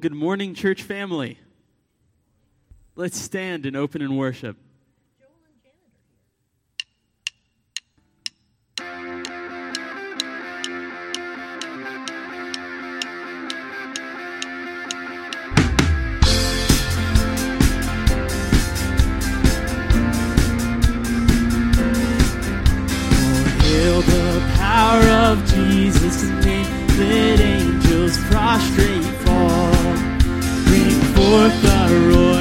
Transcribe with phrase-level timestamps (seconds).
[0.00, 1.38] Good morning, church family.
[2.96, 4.56] Let's stand and open in worship.
[24.56, 26.66] Power of Jesus' name,
[26.98, 29.09] let angels prostrate
[31.30, 32.39] forth the royal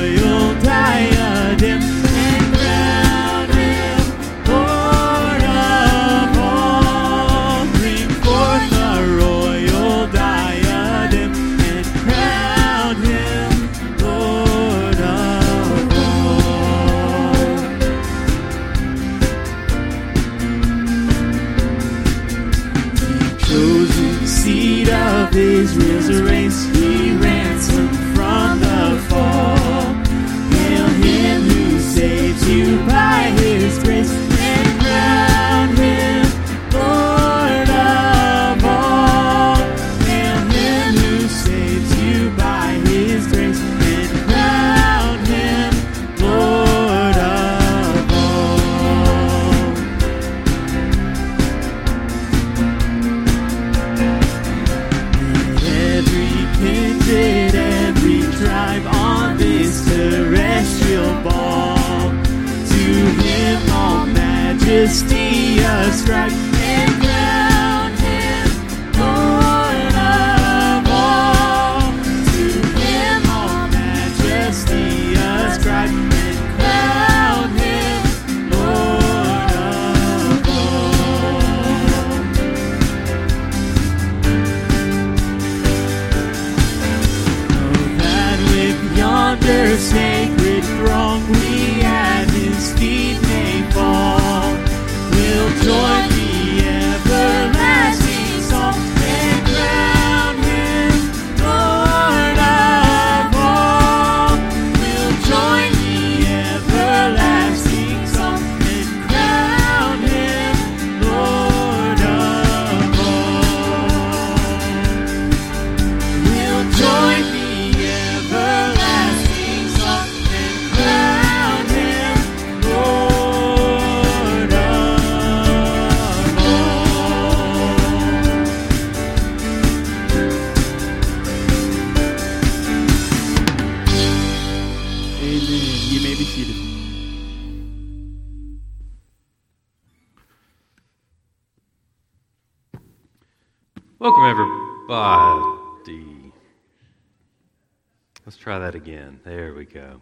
[148.89, 149.19] again.
[149.23, 150.01] There we go.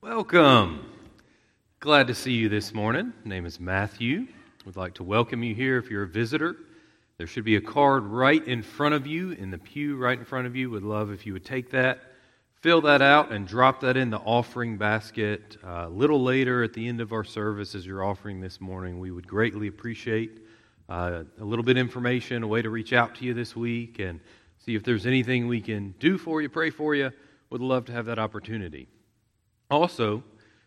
[0.00, 0.84] Welcome.
[1.78, 3.12] Glad to see you this morning.
[3.22, 4.26] My name is Matthew.
[4.64, 6.56] We'd like to welcome you here if you're a visitor.
[7.18, 10.24] There should be a card right in front of you, in the pew right in
[10.24, 10.70] front of you.
[10.70, 12.00] Would love if you would take that,
[12.62, 15.56] fill that out, and drop that in the offering basket.
[15.62, 18.98] Uh, a little later at the end of our service, as you're offering this morning,
[18.98, 20.40] we would greatly appreciate
[20.88, 24.00] uh, a little bit of information, a way to reach out to you this week,
[24.00, 24.18] and
[24.58, 27.12] see if there's anything we can do for you, pray for you.
[27.50, 28.88] Would love to have that opportunity.
[29.70, 30.24] Also,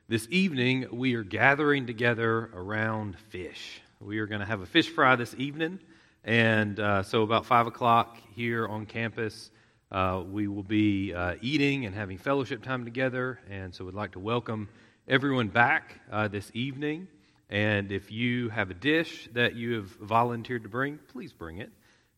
[0.07, 3.81] this evening we are gathering together around fish.
[3.99, 5.79] We are going to have a fish fry this evening,
[6.23, 9.51] and uh, so about five o'clock here on campus,
[9.91, 13.41] uh, we will be uh, eating and having fellowship time together.
[13.49, 14.69] And so, we'd like to welcome
[15.05, 17.09] everyone back uh, this evening.
[17.49, 21.71] And if you have a dish that you have volunteered to bring, please bring it.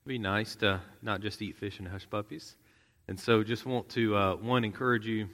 [0.03, 2.57] It'd be nice to not just eat fish and hush puppies.
[3.07, 5.27] And so, just want to uh, one encourage you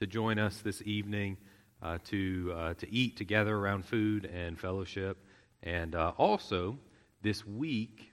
[0.00, 1.36] to join us this evening
[1.82, 5.18] uh, to uh, to eat together around food and fellowship,
[5.62, 6.78] and uh, also
[7.22, 8.12] this week.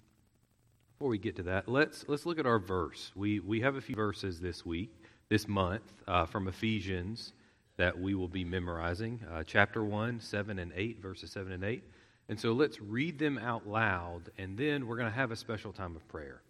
[0.94, 3.12] Before we get to that, let's let's look at our verse.
[3.16, 4.96] We we have a few verses this week,
[5.30, 7.34] this month, uh, from Ephesians
[7.78, 9.20] that we will be memorizing.
[9.32, 11.84] Uh, chapter one, seven and eight, verses seven and eight.
[12.30, 15.74] And so let's read them out loud, and then we're going to have a special
[15.74, 16.42] time of prayer.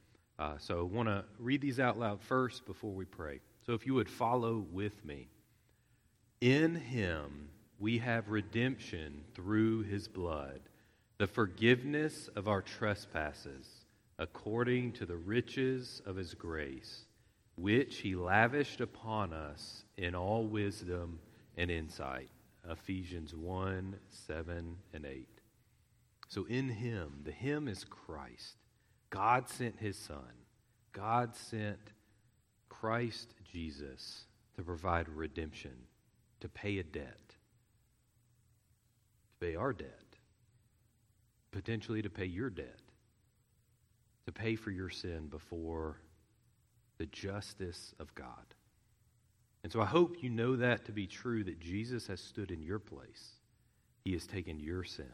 [0.44, 3.40] Uh, so I want to read these out loud first before we pray.
[3.66, 5.30] So if you would follow with me.
[6.42, 7.48] In him
[7.80, 10.60] we have redemption through his blood,
[11.18, 13.86] the forgiveness of our trespasses,
[14.20, 17.06] according to the riches of his grace,
[17.56, 21.20] which he lavished upon us in all wisdom
[21.56, 22.28] and insight.
[22.70, 25.26] Ephesians 1 7 and 8.
[26.28, 28.58] So in him, the him is Christ.
[29.14, 30.34] God sent his son.
[30.92, 31.92] God sent
[32.68, 34.26] Christ Jesus
[34.56, 35.76] to provide redemption,
[36.40, 37.36] to pay a debt,
[39.30, 40.18] to pay our debt,
[41.52, 42.80] potentially to pay your debt,
[44.26, 45.98] to pay for your sin before
[46.98, 48.56] the justice of God.
[49.62, 52.64] And so I hope you know that to be true that Jesus has stood in
[52.64, 53.34] your place.
[54.04, 55.06] He has taken your sin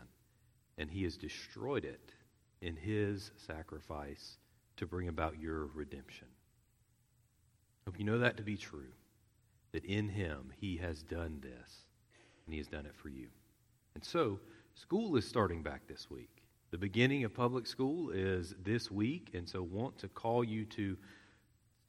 [0.77, 2.13] and he has destroyed it
[2.61, 4.37] in his sacrifice
[4.77, 6.27] to bring about your redemption.
[7.85, 8.93] Hope you know that to be true,
[9.71, 11.85] that in him he has done this
[12.45, 13.27] and he has done it for you.
[13.95, 14.39] And so,
[14.73, 16.43] school is starting back this week.
[16.71, 20.97] The beginning of public school is this week, and so want to call you to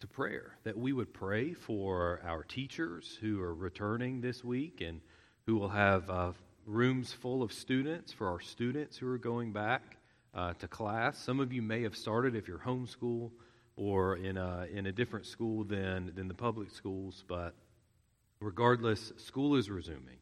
[0.00, 5.02] to prayer, that we would pray for our teachers who are returning this week and
[5.44, 6.32] who will have uh,
[6.64, 9.98] rooms full of students, for our students who are going back
[10.34, 11.18] uh, to class.
[11.18, 13.30] Some of you may have started if you're homeschool
[13.76, 17.54] or in a, in a different school than, than the public schools, but
[18.40, 20.18] regardless, school is resuming.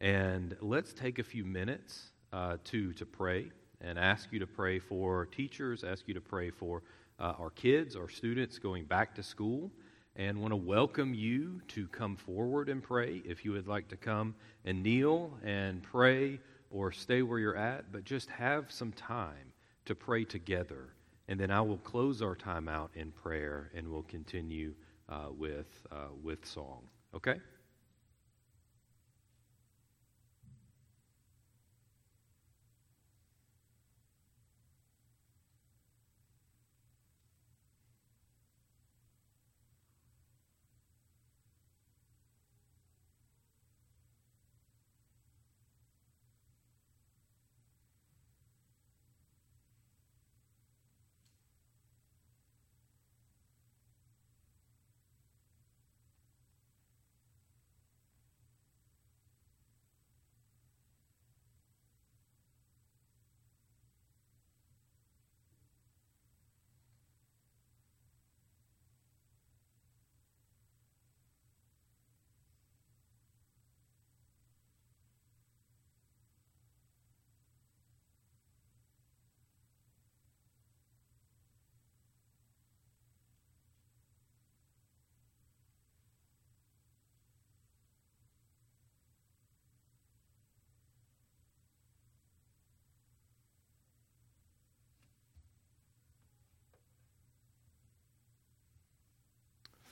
[0.00, 3.50] And let's take a few minutes uh, to, to pray
[3.80, 6.82] and ask you to pray for teachers, ask you to pray for
[7.18, 9.70] uh, our kids, our students going back to school,
[10.16, 13.22] and want to welcome you to come forward and pray.
[13.24, 14.34] If you would like to come
[14.64, 16.40] and kneel and pray
[16.70, 19.52] or stay where you're at, but just have some time
[19.84, 20.88] to pray together.
[21.28, 24.74] And then I will close our time out in prayer and we'll continue
[25.08, 26.82] uh, with, uh, with song.
[27.14, 27.36] Okay?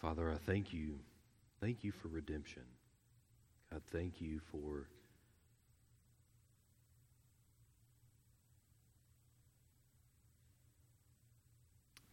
[0.04, 0.98] Father, I thank you.
[1.62, 2.64] Thank you for redemption.
[3.72, 4.86] God, thank you for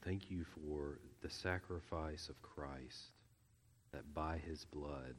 [0.05, 3.12] Thank you for the sacrifice of Christ,
[3.91, 5.15] that by his blood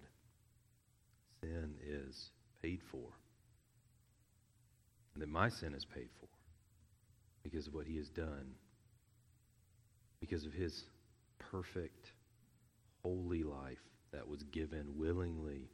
[1.41, 2.31] sin is
[2.63, 3.07] paid for.
[5.15, 6.29] And that my sin is paid for
[7.45, 8.55] because of what he has done,
[10.21, 10.83] because of his
[11.39, 12.13] perfect
[13.03, 13.83] holy life
[14.13, 15.71] that was given willingly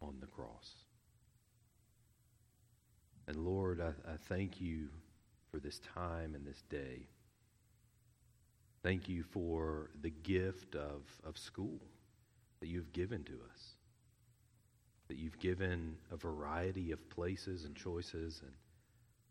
[0.00, 0.74] on the cross.
[3.26, 4.88] And Lord, I, I, thank you
[5.50, 7.06] for this time and this day.
[8.82, 11.80] Thank you for the gift of, of school
[12.60, 13.74] that you've given to us.
[15.08, 18.52] That you've given a variety of places and choices and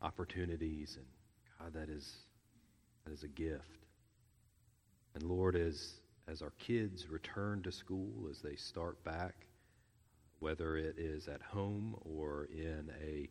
[0.01, 0.97] opportunities.
[0.97, 1.05] And
[1.59, 2.15] God, that is,
[3.05, 3.85] that is a gift.
[5.15, 5.93] And Lord, as
[6.29, 9.47] as our kids return to school, as they start back,
[10.39, 13.29] whether it is at home or in a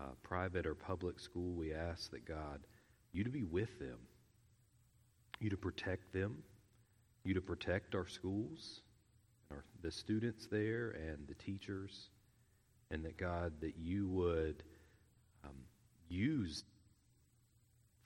[0.00, 2.60] uh, private or public school, we ask that God,
[3.12, 3.98] you to be with them,
[5.40, 6.42] you to protect them,
[7.24, 8.80] you to protect our schools,
[9.50, 12.10] our, the students there, and the teachers,
[12.90, 14.62] and that God, that you would
[15.44, 15.56] um,
[16.08, 16.64] use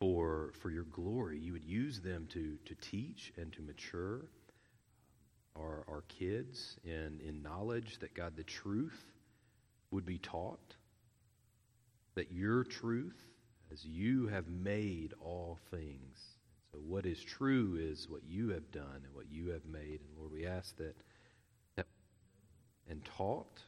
[0.02, 1.38] for, for your glory.
[1.38, 7.20] You would use them to, to teach and to mature um, our, our kids in,
[7.24, 8.98] in knowledge that, God, the truth
[9.92, 10.74] would be taught,
[12.16, 13.16] that your truth,
[13.72, 16.18] as you have made all things.
[16.72, 20.00] So, what is true is what you have done and what you have made.
[20.00, 20.96] And Lord, we ask that,
[21.76, 21.86] that
[22.90, 23.60] and taught,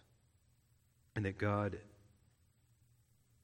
[1.14, 1.78] and that God,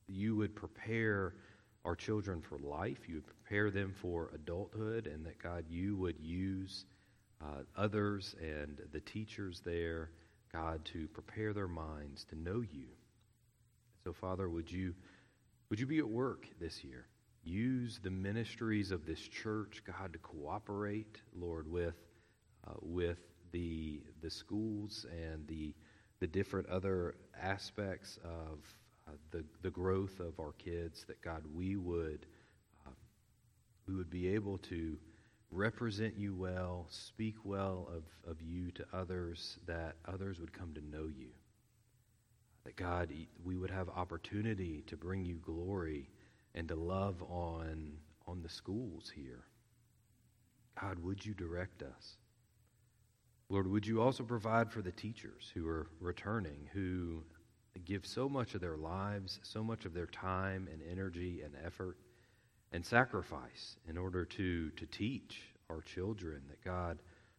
[0.09, 1.35] you would prepare
[1.85, 3.09] our children for life.
[3.09, 6.85] You prepare them for adulthood, and that, God, you would use
[7.41, 10.11] uh, others and the teachers there,
[10.53, 12.87] God, to prepare their minds to know you.
[14.05, 14.95] So, Father, would you,
[15.69, 17.07] would you be at work this year?
[17.43, 21.95] Use the ministries of this church, God, to cooperate, Lord, with
[22.67, 23.19] uh, with
[23.53, 25.75] the, the schools and the,
[26.21, 28.59] the different other aspects of
[29.11, 32.27] uh, the, the growth of our kids, that God, we would,
[32.87, 32.91] uh,
[33.87, 34.97] we would be able to
[35.51, 40.81] represent you well, speak well of, of you to others, that others would come to
[40.87, 41.29] know you.
[42.65, 43.13] That God,
[43.45, 46.11] we would have opportunity to bring you glory
[46.55, 47.93] and to love on,
[48.27, 49.45] on the schools here.
[50.81, 52.17] God, would you direct us?
[53.49, 57.25] Lord, would you also provide for the teachers who are returning, who
[57.79, 61.97] give so much of their lives, so much of their time and energy and effort
[62.73, 66.99] and sacrifice in order to, to teach our children that God,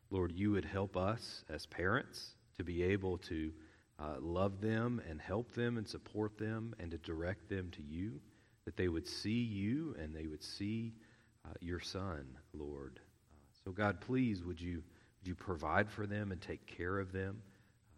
[0.10, 3.52] Lord, you would help us as parents to be able to
[4.00, 8.20] uh, love them and help them and support them and to direct them to you,
[8.66, 10.94] that they would see you and they would see
[11.46, 13.00] uh, your Son, Lord.
[13.00, 14.76] Uh, so, God, please, would you,
[15.20, 17.42] would you provide for them and take care of them?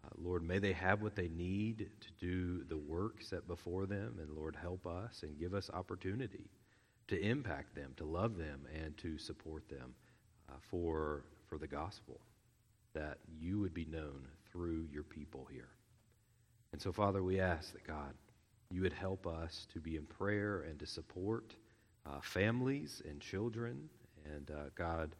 [0.04, 4.18] Uh, Lord, may they have what they need to do the work set before them,
[4.20, 6.50] and Lord, help us and give us opportunity
[7.08, 9.94] to impact them, to love them, and to support them
[10.50, 12.20] uh, for, for the gospel,
[12.94, 15.68] that you would be known through your people here.
[16.72, 18.14] And so, Father, we ask that God,
[18.70, 21.54] you would help us to be in prayer and to support
[22.06, 23.88] uh, families and children.
[24.34, 25.14] And uh, God,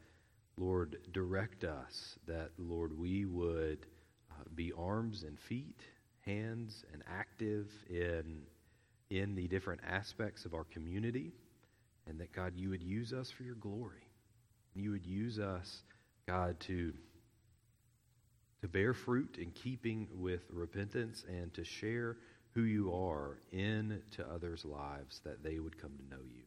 [0.57, 3.87] Lord, direct us that, Lord, we would
[4.41, 5.81] Uh, be arms and feet,
[6.23, 8.43] hands, and active in,
[9.11, 11.33] in the different aspects of our community.
[12.07, 14.09] And that, God, you would use us for your glory.
[14.75, 15.83] You would use us,
[16.26, 16.93] God, to
[18.64, 22.17] to bear fruit in keeping with repentance and to share
[22.55, 26.45] who you are into others' lives that they would come to know you.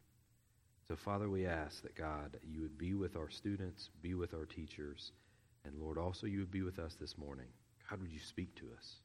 [0.88, 4.46] So, Father, we ask that God, you would be with our students, be with our
[4.46, 5.12] teachers,
[5.63, 7.46] and Lord, also you would be with us this morning.
[7.89, 8.96] God, would you speak to us?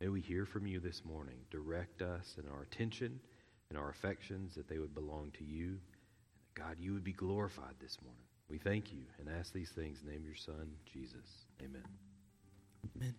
[0.00, 1.36] May we hear from you this morning.
[1.50, 3.20] Direct us in our attention
[3.68, 5.66] and our affections that they would belong to you.
[5.68, 8.24] And that, God, you would be glorified this morning.
[8.48, 11.46] We thank you and ask these things in the name of your Son, Jesus.
[11.62, 11.84] Amen.
[12.96, 13.14] Amen.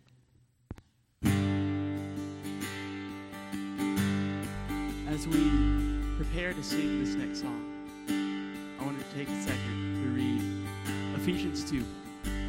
[5.07, 5.51] As we
[6.17, 7.63] prepare to sing this next song,
[8.79, 10.41] I wanted to take a second to read
[11.21, 11.83] Ephesians 2,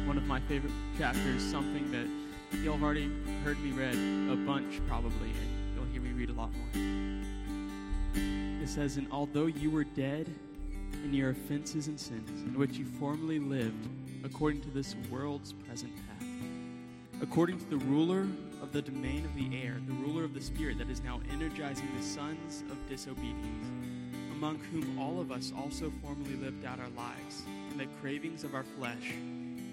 [0.07, 2.07] one of my favorite chapters, something that
[2.51, 3.11] y'all have already
[3.43, 3.95] heard me read
[4.31, 6.87] a bunch probably, and you'll hear me read a lot more.
[8.63, 10.27] It says, And although you were dead
[11.03, 13.87] in your offenses and sins, in which you formerly lived
[14.23, 16.27] according to this world's present path,
[17.21, 18.27] according to the ruler
[18.61, 21.87] of the domain of the air, the ruler of the spirit that is now energizing
[21.97, 23.67] the sons of disobedience,
[24.31, 28.53] among whom all of us also formerly lived out our lives in the cravings of
[28.53, 29.13] our flesh,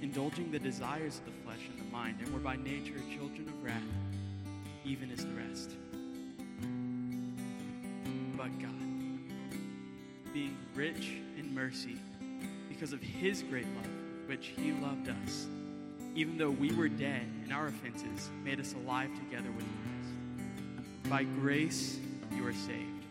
[0.04, 3.64] indulging the desires of the flesh and the mind, and were by nature children of
[3.64, 3.82] wrath,
[4.84, 5.70] even as the rest.
[8.36, 11.08] But God, being rich
[11.38, 11.96] in mercy,
[12.68, 13.88] because of his great love,
[14.26, 15.46] which he loved us,
[16.14, 21.08] even though we were dead in our offenses, made us alive together with Christ.
[21.08, 21.98] By grace
[22.36, 23.04] you are saved.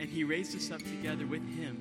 [0.00, 1.80] And he raised us up together with him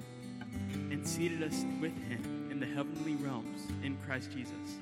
[0.91, 2.28] and seated us with him
[2.59, 4.77] the heavenly realms in Christ Jesus,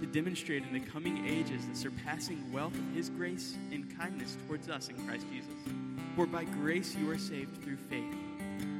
[0.00, 4.68] to demonstrate in the coming ages the surpassing wealth of his grace and kindness towards
[4.68, 5.54] us in Christ Jesus.
[6.14, 8.14] For by grace you are saved through faith.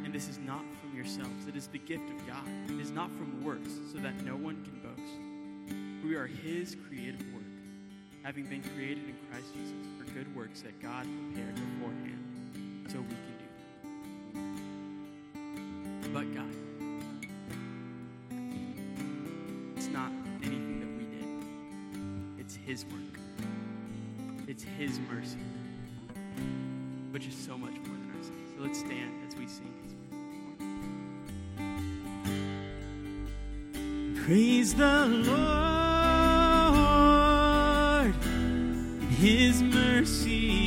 [0.05, 2.47] And this is not from yourselves, it is the gift of God.
[2.69, 5.19] It is not from works, so that no one can boast.
[6.05, 7.43] We are his creative work,
[8.23, 12.23] having been created in Christ Jesus for good works that God prepared beforehand,
[12.88, 13.47] so we can do
[14.35, 16.12] them.
[16.15, 16.46] But God,
[22.66, 23.20] his work,
[24.49, 25.38] it's his mercy,
[27.12, 28.50] which is so much more than our sins.
[28.56, 29.94] So let's stand as we sing his.
[34.25, 35.37] Praise the Lord.
[39.12, 40.65] His mercy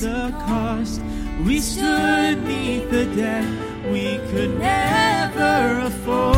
[0.00, 1.00] the cost.
[1.44, 3.44] We stood beneath the debt
[3.90, 6.36] we could never afford.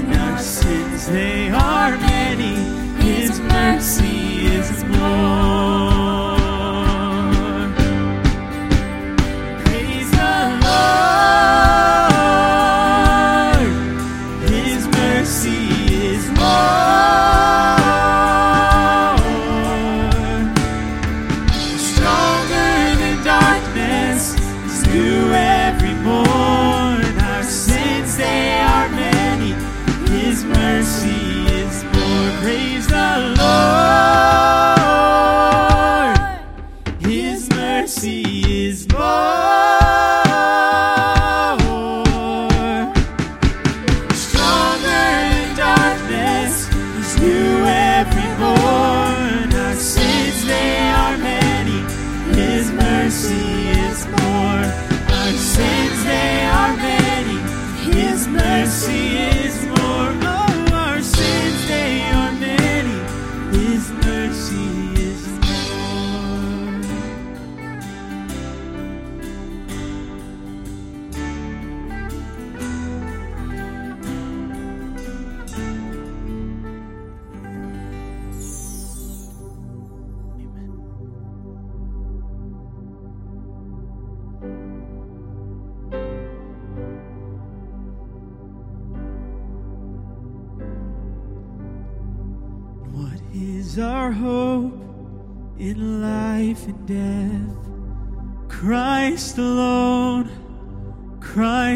[0.00, 1.45] In our sins, they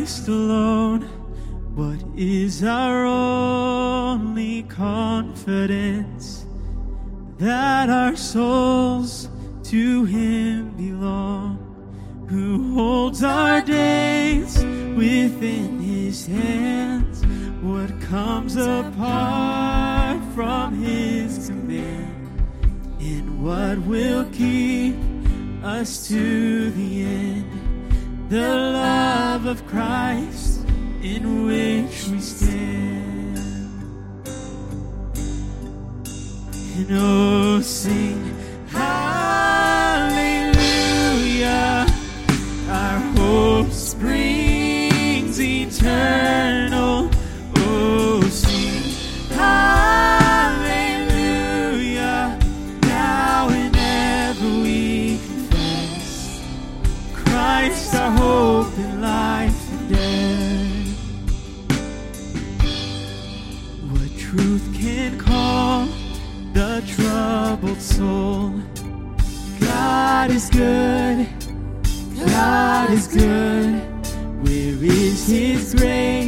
[0.00, 1.02] Christ alone,
[1.74, 6.46] what is our only confidence?
[7.36, 9.28] That our souls
[9.64, 11.58] to Him belong,
[12.30, 14.64] who holds our days
[14.96, 17.22] within His hands.
[17.62, 22.42] What comes apart from His command,
[23.00, 24.96] and what will keep
[25.62, 27.49] us to the end?
[28.30, 30.64] the love of Christ
[31.02, 33.36] in which we stand.
[36.76, 38.32] And oh, sing
[38.68, 39.56] hallelujah,
[42.68, 47.10] our hope springs eternal.
[58.00, 60.68] our hope in life today.
[63.90, 65.90] What truth can calm
[66.54, 68.54] the troubled soul?
[69.60, 71.28] God is good.
[72.26, 73.74] God is good.
[74.44, 76.19] Where is His grace?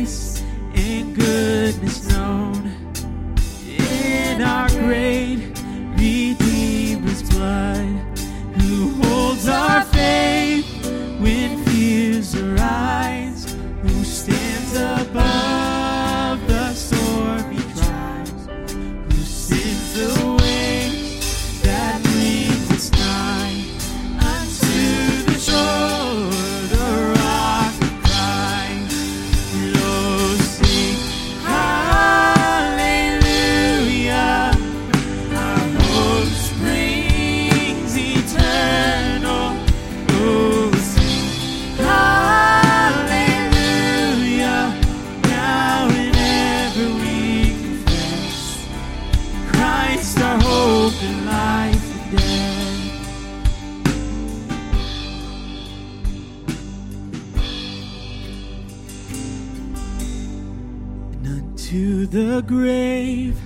[62.47, 63.39] Grave,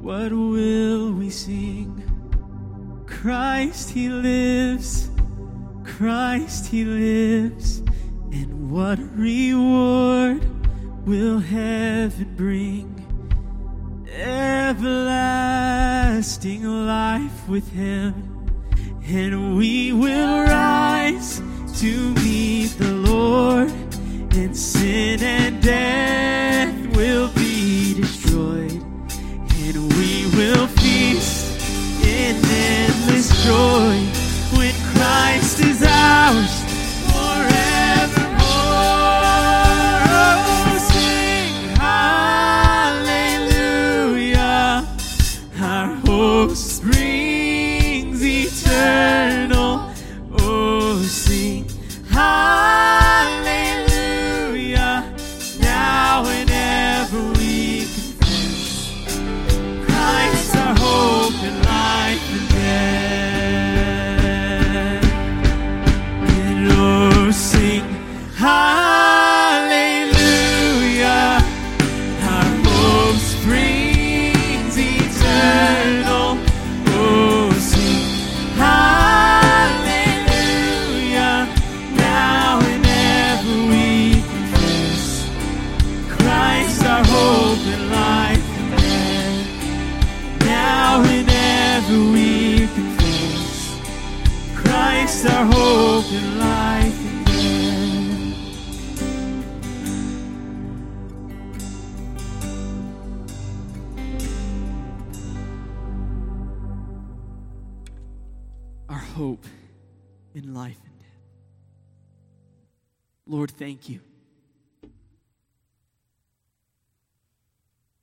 [0.00, 2.02] what will we sing?
[3.06, 5.10] Christ he lives,
[5.84, 7.82] Christ he lives,
[8.32, 10.44] and what reward
[11.06, 12.90] will heaven bring?
[14.10, 15.04] Everlasting
[16.64, 18.14] life with him,
[19.06, 21.42] and we will rise
[21.80, 23.70] to meet the Lord,
[24.34, 27.43] and sin and death will be
[28.34, 28.82] destroyed
[29.64, 31.60] and we will feast
[32.04, 33.96] in endless joy.
[34.58, 36.63] When Christ is ours
[113.26, 114.00] Lord, thank you.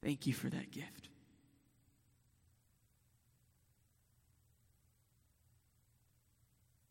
[0.04, 1.10] Thank you for that gift.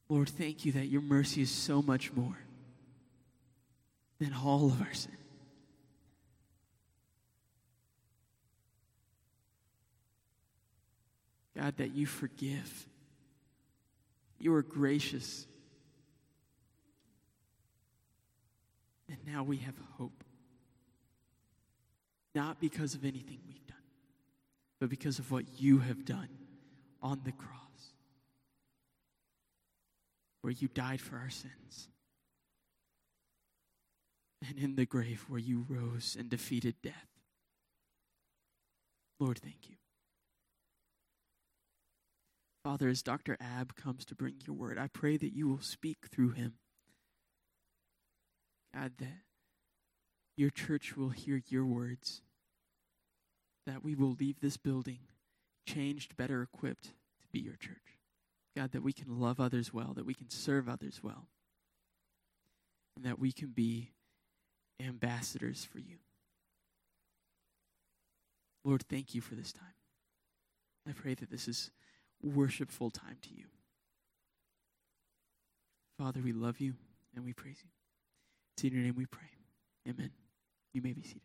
[0.09, 2.37] Lord, thank you that your mercy is so much more
[4.19, 5.17] than all of our sin.
[11.57, 12.87] God, that you forgive.
[14.39, 15.47] You are gracious.
[19.11, 20.23] And now we have hope.
[22.35, 23.77] Not because of anything we've done,
[24.81, 26.29] but because of what you have done
[27.03, 27.95] on the cross,
[30.43, 31.89] where you died for our sins,
[34.47, 37.09] and in the grave where you rose and defeated death.
[39.19, 39.75] Lord, thank you.
[42.63, 43.37] Father, as Dr.
[43.41, 46.55] Ab comes to bring your word, I pray that you will speak through him.
[48.75, 49.23] God, that
[50.37, 52.23] your church will hear your words,
[53.67, 55.01] that we will leave this building
[55.67, 57.99] changed, better equipped to be your church.
[58.57, 61.29] God, that we can love others well, that we can serve others well,
[62.97, 63.91] and that we can be
[64.81, 65.99] ambassadors for you.
[68.65, 69.75] Lord, thank you for this time.
[70.89, 71.71] I pray that this is
[72.23, 73.45] worshipful time to you.
[75.99, 76.75] Father, we love you
[77.15, 77.71] and we praise you.
[78.61, 79.23] It's in your name we pray.
[79.89, 80.11] Amen.
[80.75, 81.23] You may be seated.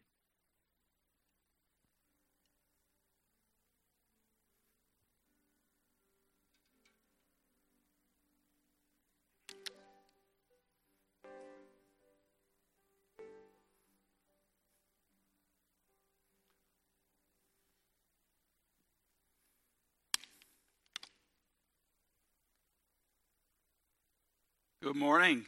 [24.82, 25.45] Good morning.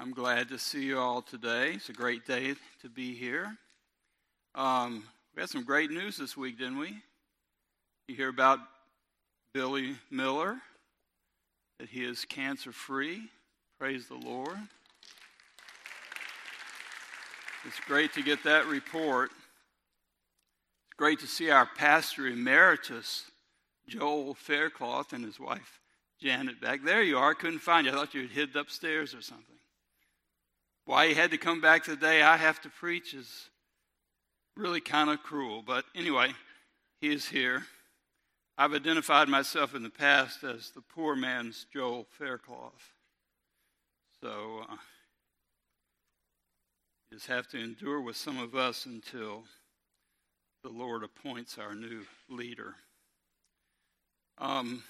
[0.00, 1.72] I'm glad to see you all today.
[1.72, 3.56] It's a great day to be here.
[4.54, 5.02] Um,
[5.34, 6.94] we had some great news this week, didn't we?
[8.06, 8.60] You hear about
[9.52, 10.58] Billy Miller,
[11.80, 13.22] that he is cancer free.
[13.80, 14.56] Praise the Lord.
[17.64, 19.30] It's great to get that report.
[19.32, 23.24] It's great to see our pastor emeritus,
[23.88, 25.80] Joel Faircloth, and his wife,
[26.22, 26.84] Janet, back.
[26.84, 27.32] There you are.
[27.32, 27.92] I Couldn't find you.
[27.92, 29.57] I thought you had hid upstairs or something.
[30.88, 33.50] Why he had to come back today, I have to preach, is
[34.56, 35.60] really kind of cruel.
[35.60, 36.32] But anyway,
[37.02, 37.64] he is here.
[38.56, 42.94] I've identified myself in the past as the poor man's Joel Faircloth.
[44.22, 44.76] So uh,
[47.12, 49.42] just have to endure with some of us until
[50.62, 52.76] the Lord appoints our new leader.
[54.38, 54.82] Um,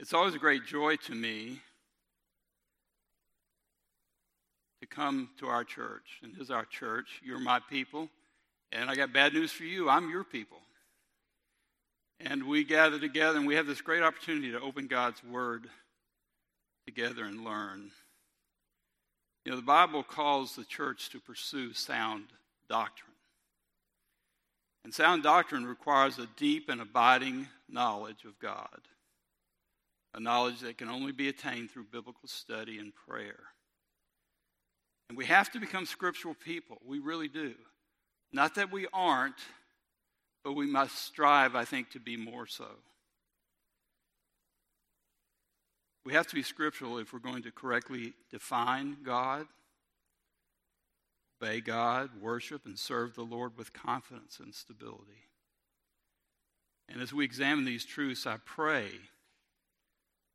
[0.00, 1.60] it's always a great joy to me
[4.84, 6.20] to come to our church.
[6.22, 7.20] And this is our church.
[7.24, 8.08] You're my people.
[8.70, 9.88] And I got bad news for you.
[9.88, 10.58] I'm your people.
[12.20, 15.68] And we gather together and we have this great opportunity to open God's Word
[16.86, 17.90] together and learn.
[19.44, 22.24] You know, the Bible calls the church to pursue sound
[22.68, 23.10] doctrine.
[24.84, 28.80] And sound doctrine requires a deep and abiding knowledge of God,
[30.14, 33.40] a knowledge that can only be attained through biblical study and prayer.
[35.08, 36.78] And we have to become scriptural people.
[36.86, 37.54] We really do.
[38.32, 39.38] Not that we aren't,
[40.42, 42.68] but we must strive, I think, to be more so.
[46.04, 49.46] We have to be scriptural if we're going to correctly define God,
[51.40, 55.28] obey God, worship, and serve the Lord with confidence and stability.
[56.88, 58.88] And as we examine these truths, I pray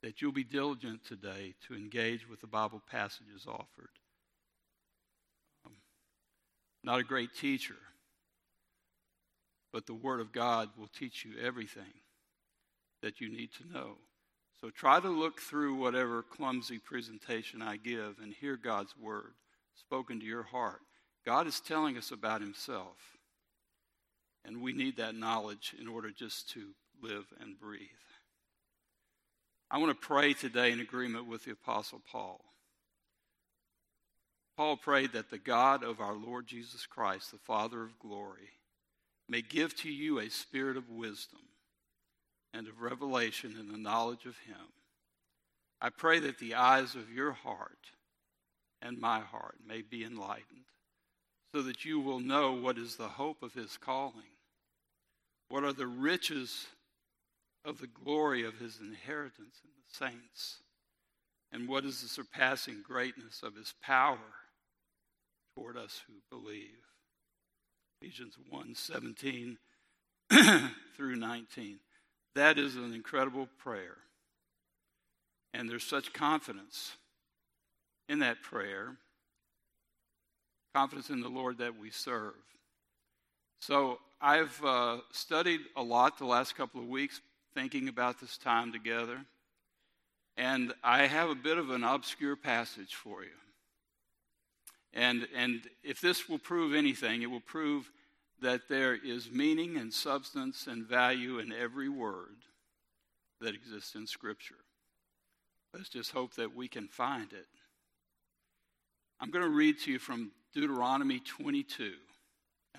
[0.02, 3.99] that you'll be diligent today to engage with the Bible passages offered.
[6.84, 7.76] Not a great teacher,
[9.74, 11.94] but the Word of God will teach you everything
[13.02, 13.98] that you need to know.
[14.62, 19.34] So try to look through whatever clumsy presentation I give and hear God's Word
[19.76, 20.82] spoken to your heart.
[21.26, 22.98] God is telling us about Himself,
[24.46, 26.70] and we need that knowledge in order just to
[27.02, 27.88] live and breathe.
[29.72, 32.42] I want to pray today in agreement with the Apostle Paul.
[34.60, 38.50] Paul prayed that the God of our Lord Jesus Christ, the Father of glory,
[39.30, 41.40] may give to you a spirit of wisdom
[42.54, 44.74] and of revelation in the knowledge of Him.
[45.80, 47.92] I pray that the eyes of your heart
[48.82, 50.66] and my heart may be enlightened,
[51.56, 54.36] so that you will know what is the hope of His calling,
[55.48, 56.68] what are the riches
[57.64, 60.58] of the glory of His inheritance in the saints,
[61.50, 64.18] and what is the surpassing greatness of His power
[65.60, 66.70] toward us who believe.
[68.02, 69.58] Ephesians 1 17
[70.96, 71.80] through 19.
[72.36, 73.98] That is an incredible prayer.
[75.54, 76.94] And there's such confidence
[78.08, 78.96] in that prayer,
[80.76, 82.36] confidence in the Lord that we serve.
[83.60, 87.20] So I've uh, studied a lot the last couple of weeks
[87.54, 89.20] thinking about this time together.
[90.38, 93.30] And I have a bit of an obscure passage for you.
[94.94, 97.92] And, and if this will prove anything, it will prove
[98.42, 102.38] that there is meaning and substance and value in every word
[103.42, 104.56] that exists in Scripture.
[105.74, 107.46] Let's just hope that we can find it.
[109.20, 111.94] I'm going to read to you from Deuteronomy 22.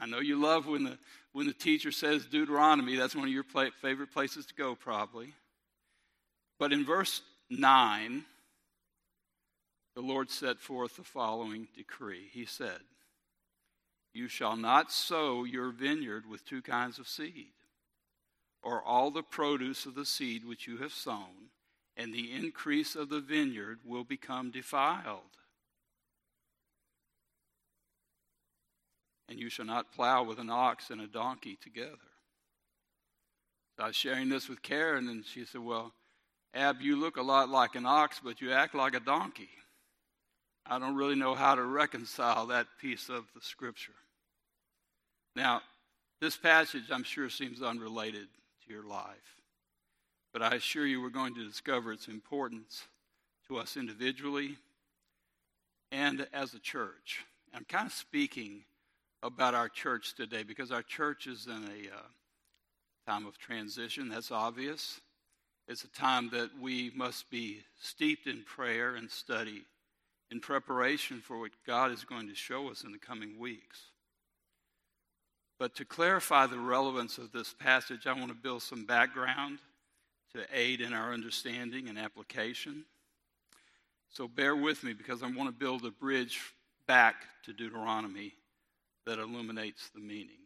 [0.01, 0.99] I know you love when the,
[1.33, 3.44] when the teacher says Deuteronomy, that's one of your
[3.83, 5.35] favorite places to go, probably.
[6.59, 8.25] But in verse 9,
[9.94, 12.29] the Lord set forth the following decree.
[12.33, 12.81] He said,
[14.12, 17.53] You shall not sow your vineyard with two kinds of seed,
[18.62, 21.50] or all the produce of the seed which you have sown,
[21.96, 25.22] and the increase of the vineyard will become defiled.
[29.29, 31.96] And you shall not plow with an ox and a donkey together.
[33.76, 35.92] So I was sharing this with Karen, and she said, Well,
[36.53, 39.48] Ab, you look a lot like an ox, but you act like a donkey.
[40.70, 43.92] I don't really know how to reconcile that piece of the scripture.
[45.35, 45.62] Now,
[46.20, 48.28] this passage, I'm sure, seems unrelated
[48.64, 49.37] to your life,
[50.33, 52.85] but I assure you we're going to discover its importance
[53.48, 54.59] to us individually
[55.90, 57.24] and as a church.
[57.52, 58.62] I'm kind of speaking
[59.24, 64.09] about our church today because our church is in a uh, time of transition.
[64.09, 65.00] That's obvious.
[65.66, 69.64] It's a time that we must be steeped in prayer and study
[70.31, 73.81] in preparation for what God is going to show us in the coming weeks.
[75.59, 79.59] But to clarify the relevance of this passage, I want to build some background
[80.33, 82.85] to aid in our understanding and application.
[84.09, 86.40] So bear with me because I want to build a bridge
[86.87, 88.33] back to Deuteronomy
[89.07, 90.38] that illuminates the meaning.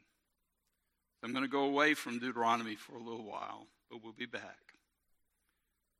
[1.23, 4.59] I'm going to go away from Deuteronomy for a little while, but we'll be back.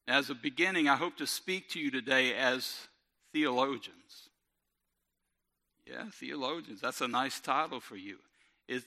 [0.07, 2.89] As a beginning, I hope to speak to you today as
[3.35, 4.31] theologians.
[5.87, 6.81] Yeah, theologians.
[6.81, 8.17] That's a nice title for you.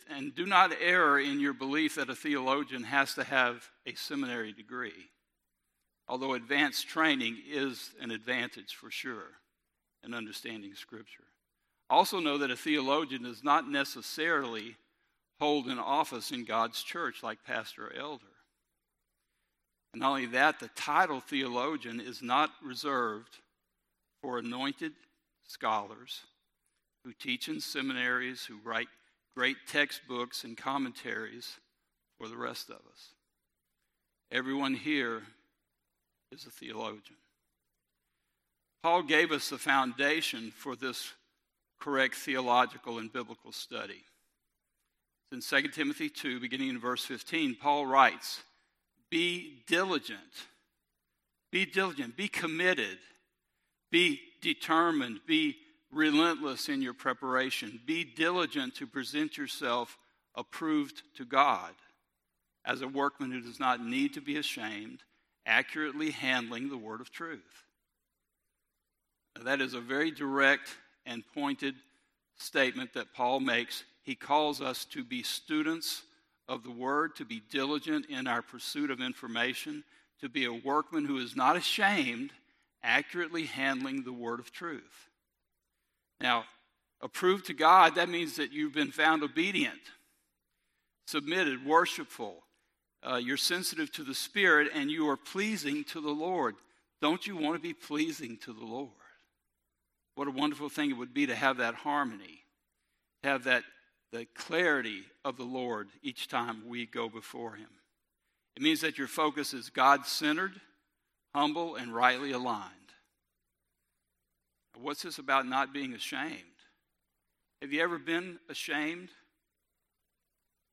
[0.10, 4.54] And do not err in your belief that a theologian has to have a seminary
[4.54, 5.12] degree,
[6.08, 9.38] although advanced training is an advantage for sure
[10.04, 11.26] in understanding Scripture.
[11.90, 14.76] Also, know that a theologian does not necessarily
[15.40, 18.24] hold an office in God's church like pastor or elder.
[19.94, 23.38] And not only that, the title theologian is not reserved
[24.28, 24.92] for anointed
[25.46, 26.24] scholars
[27.06, 28.90] who teach in seminaries, who write
[29.38, 31.56] great textbooks and commentaries
[32.18, 33.14] for the rest of us.
[34.30, 35.22] Everyone here
[36.34, 37.16] is a theologian.
[38.84, 41.14] Paul gave us the foundation for this
[41.80, 44.04] correct theological and biblical study.
[45.32, 48.42] In 2 Timothy 2, beginning in verse 15, Paul writes,
[49.10, 50.20] Be diligent,
[51.50, 52.98] be diligent, be committed,
[53.90, 55.58] be determined, be
[55.92, 59.98] relentless in your preparation, be diligent to present yourself
[60.36, 61.74] approved to God
[62.66, 65.00] as a workman who does not need to be ashamed,
[65.46, 67.64] accurately handling the word of truth.
[69.38, 70.70] Now, that is a very direct
[71.06, 71.76] and pointed
[72.38, 73.84] statement that Paul makes.
[74.04, 76.04] He calls us to be students
[76.48, 79.84] of the Word, to be diligent in our pursuit of information,
[80.22, 82.32] to be a workman who is not ashamed,
[82.84, 85.10] accurately handling the Word of truth.
[86.20, 86.46] Now,
[87.02, 89.80] approved to God, that means that you've been found obedient,
[91.08, 92.44] submitted, worshipful.
[93.04, 96.56] Uh, you're sensitive to the Spirit, and you are pleasing to the Lord.
[97.02, 98.92] Don't you want to be pleasing to the Lord?
[100.16, 102.44] What a wonderful thing it would be to have that harmony,
[103.24, 103.64] have that
[104.12, 107.70] the clarity of the Lord each time we go before Him.
[108.56, 110.60] It means that your focus is God centered,
[111.38, 112.74] humble, and rightly aligned.
[114.82, 116.42] What's this about not being ashamed?
[117.62, 119.10] Have you ever been ashamed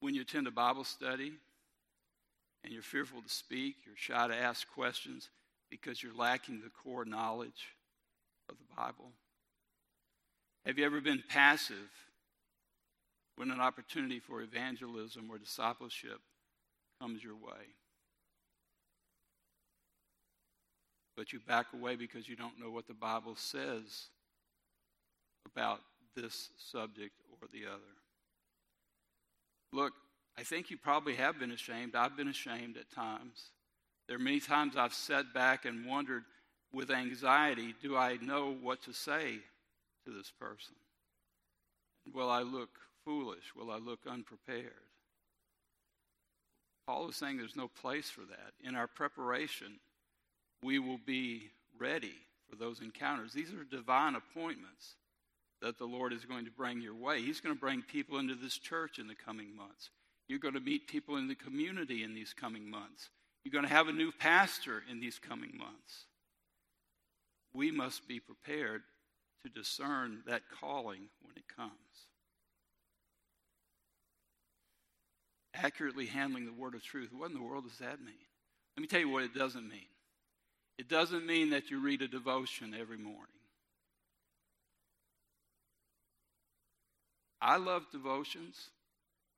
[0.01, 1.33] when you attend a Bible study
[2.63, 5.29] and you're fearful to speak, you're shy to ask questions
[5.71, 7.75] because you're lacking the core knowledge
[8.49, 9.13] of the Bible?
[10.65, 11.91] Have you ever been passive
[13.37, 16.21] when an opportunity for evangelism or discipleship
[17.01, 17.75] comes your way.
[21.17, 24.09] But you back away because you don't know what the Bible says
[25.47, 25.81] about
[26.17, 27.81] this subject or the other.
[29.73, 29.93] Look,
[30.37, 31.95] I think you probably have been ashamed.
[31.95, 33.51] I've been ashamed at times.
[34.07, 36.25] There are many times I've sat back and wondered
[36.73, 39.39] with anxiety do I know what to say
[40.05, 40.75] to this person?
[42.13, 42.71] Will I look
[43.05, 43.55] foolish?
[43.57, 44.73] Will I look unprepared?
[46.87, 48.53] Paul is saying there's no place for that.
[48.63, 49.79] In our preparation,
[50.65, 52.15] we will be ready
[52.49, 53.33] for those encounters.
[53.33, 54.95] These are divine appointments
[55.61, 57.23] that the Lord is going to bring your way.
[57.23, 59.91] He's going to bring people into this church in the coming months.
[60.29, 63.11] You're going to meet people in the community in these coming months.
[63.45, 66.07] You're going to have a new pastor in these coming months.
[67.53, 68.83] We must be prepared
[69.45, 71.71] to discern that calling when it comes.
[75.57, 77.11] accurately handling the word of truth.
[77.13, 78.15] What in the world does that mean?
[78.77, 79.87] Let me tell you what it doesn't mean.
[80.79, 83.29] It doesn't mean that you read a devotion every morning.
[87.41, 88.71] I love devotions.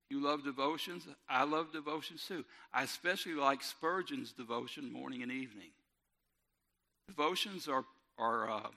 [0.08, 1.06] You love devotions?
[1.28, 2.44] I love devotions too.
[2.72, 5.70] I especially like Spurgeon's devotion morning and evening.
[7.08, 7.84] Devotions are,
[8.18, 8.68] are uh,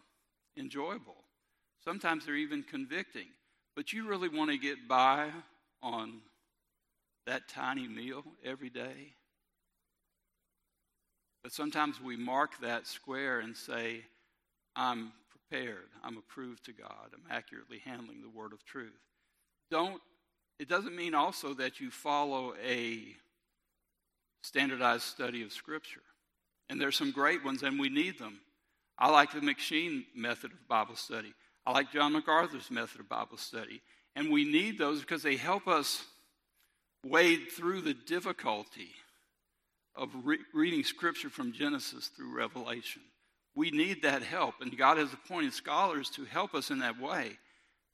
[0.58, 1.24] enjoyable.
[1.84, 3.28] Sometimes they're even convicting.
[3.76, 5.30] But you really want to get by
[5.82, 6.20] on
[7.26, 9.14] that tiny meal every day.
[11.44, 14.02] But sometimes we mark that square and say,
[14.76, 19.00] I'm prepared, I'm approved to God, I'm accurately handling the word of truth.
[19.72, 20.02] Don't,
[20.60, 23.16] it doesn't mean also that you follow a
[24.44, 26.02] standardized study of Scripture.
[26.70, 28.40] And there's some great ones, and we need them.
[28.98, 31.34] I like the M'Cheyne method of Bible study.
[31.66, 33.82] I like John MacArthur's method of Bible study.
[34.16, 36.04] And we need those because they help us
[37.06, 38.92] wade through the difficulty
[39.96, 43.02] of re- reading Scripture from Genesis through Revelation.
[43.56, 47.38] We need that help, and God has appointed scholars to help us in that way.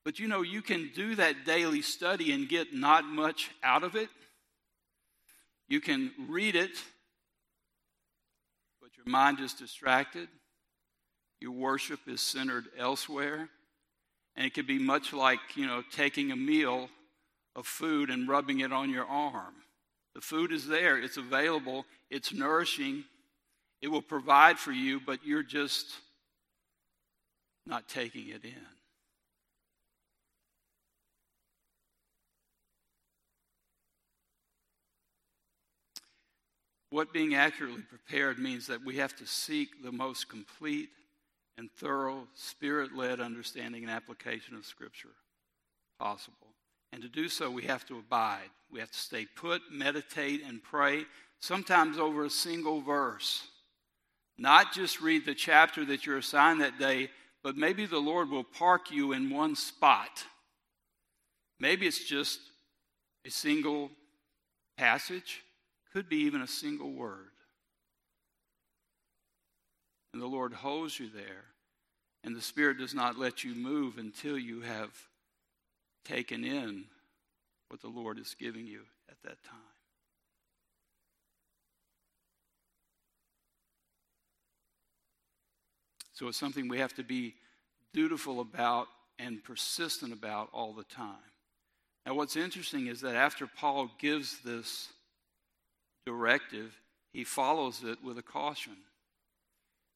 [0.04, 3.96] But you know, you can do that daily study and get not much out of
[3.96, 4.10] it.
[5.68, 6.78] You can read it,
[8.80, 10.28] but your mind is distracted.
[11.40, 13.50] Your worship is centered elsewhere.
[14.36, 16.90] And it could be much like, you know, taking a meal
[17.56, 19.54] of food and rubbing it on your arm.
[20.16, 23.04] The food is there, it's available, it's nourishing,
[23.82, 25.88] it will provide for you, but you're just
[27.68, 28.66] not taking it in.
[36.92, 40.88] What being accurately prepared means that we have to seek the most complete
[41.58, 45.10] and thorough, spirit led understanding and application of Scripture
[46.00, 46.45] possible.
[46.96, 48.50] And to do so, we have to abide.
[48.72, 51.04] We have to stay put, meditate, and pray,
[51.42, 53.46] sometimes over a single verse.
[54.38, 57.10] Not just read the chapter that you're assigned that day,
[57.44, 60.24] but maybe the Lord will park you in one spot.
[61.60, 62.40] Maybe it's just
[63.26, 63.92] a single
[64.78, 65.42] passage,
[65.92, 67.32] could be even a single word.
[70.14, 71.44] And the Lord holds you there,
[72.24, 74.92] and the Spirit does not let you move until you have
[76.06, 76.86] taken in
[77.70, 79.60] what the Lord is giving you at that time.
[86.14, 87.36] So it's something we have to be
[87.92, 88.88] dutiful about
[89.20, 91.16] and persistent about all the time.
[92.06, 94.90] Now, what's interesting is that after Paul gives this
[96.06, 96.80] directive,
[97.12, 98.78] he follows it with a caution.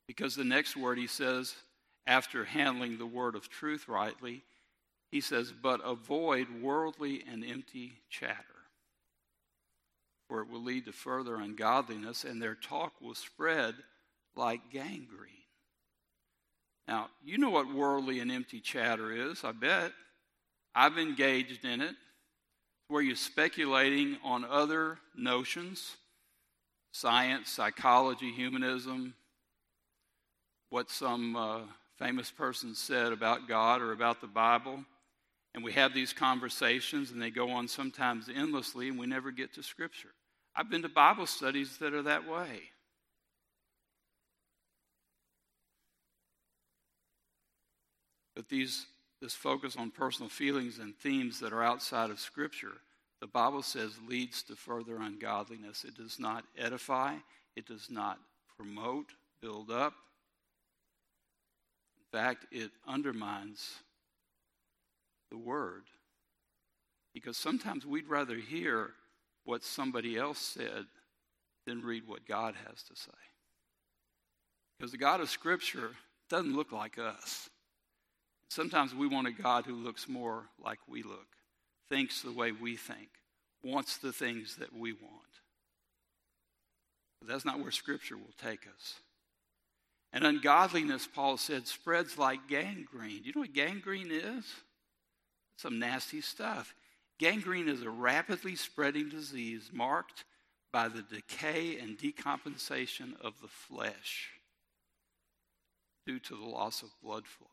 [0.08, 1.56] Because the next word he says,
[2.08, 4.44] after handling the word of truth rightly,
[5.12, 8.44] he says, But avoid worldly and empty chatter,
[10.28, 13.76] for it will lead to further ungodliness, and their talk will spread
[14.36, 15.34] like gangrene.
[16.88, 19.92] Now, you know what worldly and empty chatter is, I bet.
[20.74, 21.96] I've engaged in it,
[22.88, 25.96] where you're speculating on other notions
[26.92, 29.14] science, psychology, humanism,
[30.72, 31.60] what some uh,
[31.98, 34.84] famous person said about God or about the Bible.
[35.56, 39.54] And we have these conversations, and they go on sometimes endlessly, and we never get
[39.56, 40.10] to Scripture.
[40.56, 42.62] I've been to Bible studies that are that way.
[48.36, 48.86] But these,
[49.22, 52.78] this focus on personal feelings and themes that are outside of Scripture,
[53.20, 55.84] the Bible says leads to further ungodliness.
[55.84, 57.16] It does not edify,
[57.56, 58.18] it does not
[58.56, 59.08] promote,
[59.42, 59.94] build up.
[61.98, 63.80] In fact, it undermines
[65.32, 65.84] the Word.
[67.14, 68.92] Because sometimes we'd rather hear
[69.44, 70.86] what somebody else said
[71.66, 73.12] than read what God has to say.
[74.78, 75.92] Because the God of Scripture
[76.30, 77.50] doesn't look like us.
[78.50, 81.28] Sometimes we want a God who looks more like we look,
[81.90, 83.10] thinks the way we think,
[83.64, 85.04] wants the things that we want.
[87.20, 88.96] But that's not where Scripture will take us.
[90.12, 93.22] And ungodliness, Paul said, spreads like gangrene.
[93.22, 94.46] Do you know what gangrene is?
[95.60, 96.74] Some nasty stuff.
[97.18, 100.24] Gangrene is a rapidly spreading disease marked
[100.72, 104.30] by the decay and decompensation of the flesh
[106.08, 107.50] due to the loss of blood flow.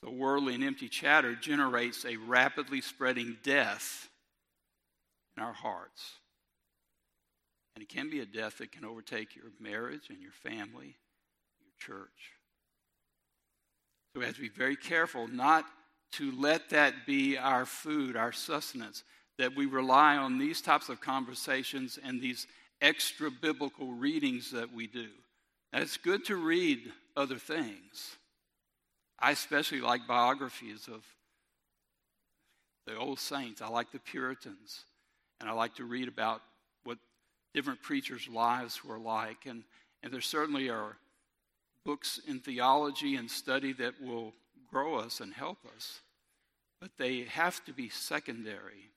[0.00, 4.08] So, worldly and empty chatter generates a rapidly spreading death
[5.36, 6.12] in our hearts.
[7.74, 10.94] And it can be a death that can overtake your marriage and your family,
[11.58, 12.34] your church.
[14.14, 15.64] So we have to be very careful not
[16.12, 19.02] to let that be our food, our sustenance,
[19.38, 22.46] that we rely on these types of conversations and these
[22.80, 25.08] extra biblical readings that we do.
[25.72, 28.16] Now, it's good to read other things.
[29.18, 31.04] I especially like biographies of
[32.86, 33.62] the old saints.
[33.62, 34.84] I like the Puritans.
[35.40, 36.40] And I like to read about
[36.84, 36.98] what
[37.52, 39.46] different preachers' lives were like.
[39.46, 39.64] And,
[40.04, 40.96] and there certainly are
[41.84, 44.32] books in theology and study that will
[44.70, 46.00] grow us and help us,
[46.80, 48.90] but they have to be secondary,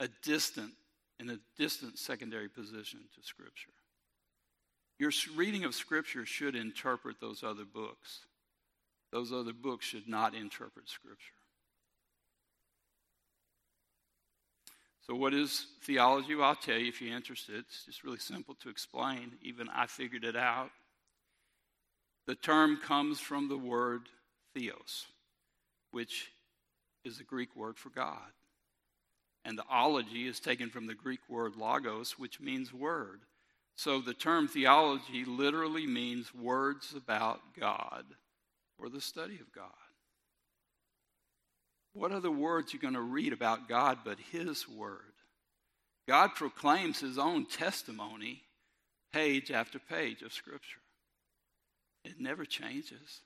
[0.00, 0.72] a distant,
[1.20, 3.70] in a distant secondary position to Scripture.
[4.98, 8.20] Your reading of Scripture should interpret those other books.
[9.12, 11.32] Those other books should not interpret Scripture.
[15.06, 16.34] So, what is theology?
[16.34, 17.56] Well, I'll tell you if you're interested.
[17.60, 19.32] It's just really simple to explain.
[19.40, 20.70] Even I figured it out.
[22.26, 24.02] The term comes from the word
[24.54, 25.06] theos,
[25.90, 26.32] which
[27.04, 28.32] is the Greek word for God.
[29.44, 33.20] And the ology is taken from the Greek word logos, which means word.
[33.76, 38.04] So the term theology literally means words about God
[38.78, 39.70] or the study of God.
[41.92, 45.14] What other words are you going to read about God but His Word?
[46.06, 48.42] God proclaims His own testimony
[49.12, 50.80] page after page of Scripture.
[52.06, 53.20] It never changes,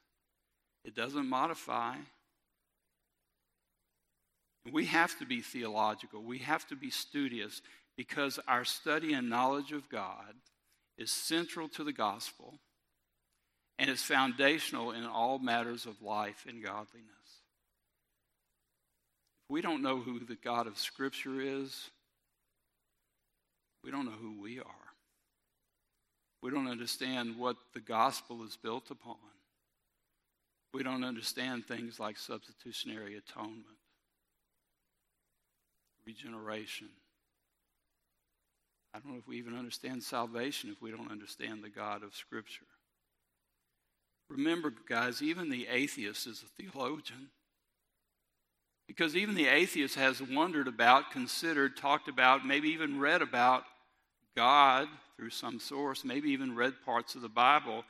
[0.84, 1.96] it doesn't modify.
[4.72, 7.60] We have to be theological, we have to be studious
[7.96, 10.34] because our study and knowledge of God
[10.96, 12.58] is central to the gospel
[13.78, 17.10] and is foundational in all matters of life and godliness.
[19.44, 21.90] If we don't know who the God of Scripture is,
[23.84, 24.89] we don't know who we are.
[26.42, 29.16] We don't understand what the gospel is built upon.
[30.72, 33.64] We don't understand things like substitutionary atonement,
[36.06, 36.88] regeneration.
[38.94, 42.14] I don't know if we even understand salvation if we don't understand the God of
[42.14, 42.66] Scripture.
[44.28, 47.28] Remember, guys, even the atheist is a theologian.
[48.86, 53.64] Because even the atheist has wondered about, considered, talked about, maybe even read about
[54.36, 57.84] God through some source, maybe even read parts of the Bible,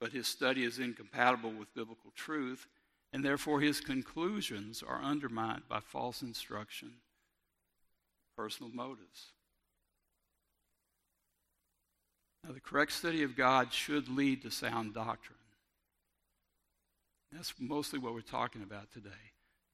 [0.00, 2.66] but his study is incompatible with biblical truth,
[3.12, 6.92] and therefore his conclusions are undermined by false instruction,
[8.36, 9.32] personal motives.
[12.44, 15.36] Now, the correct study of God should lead to sound doctrine.
[17.32, 19.10] That's mostly what we're talking about today.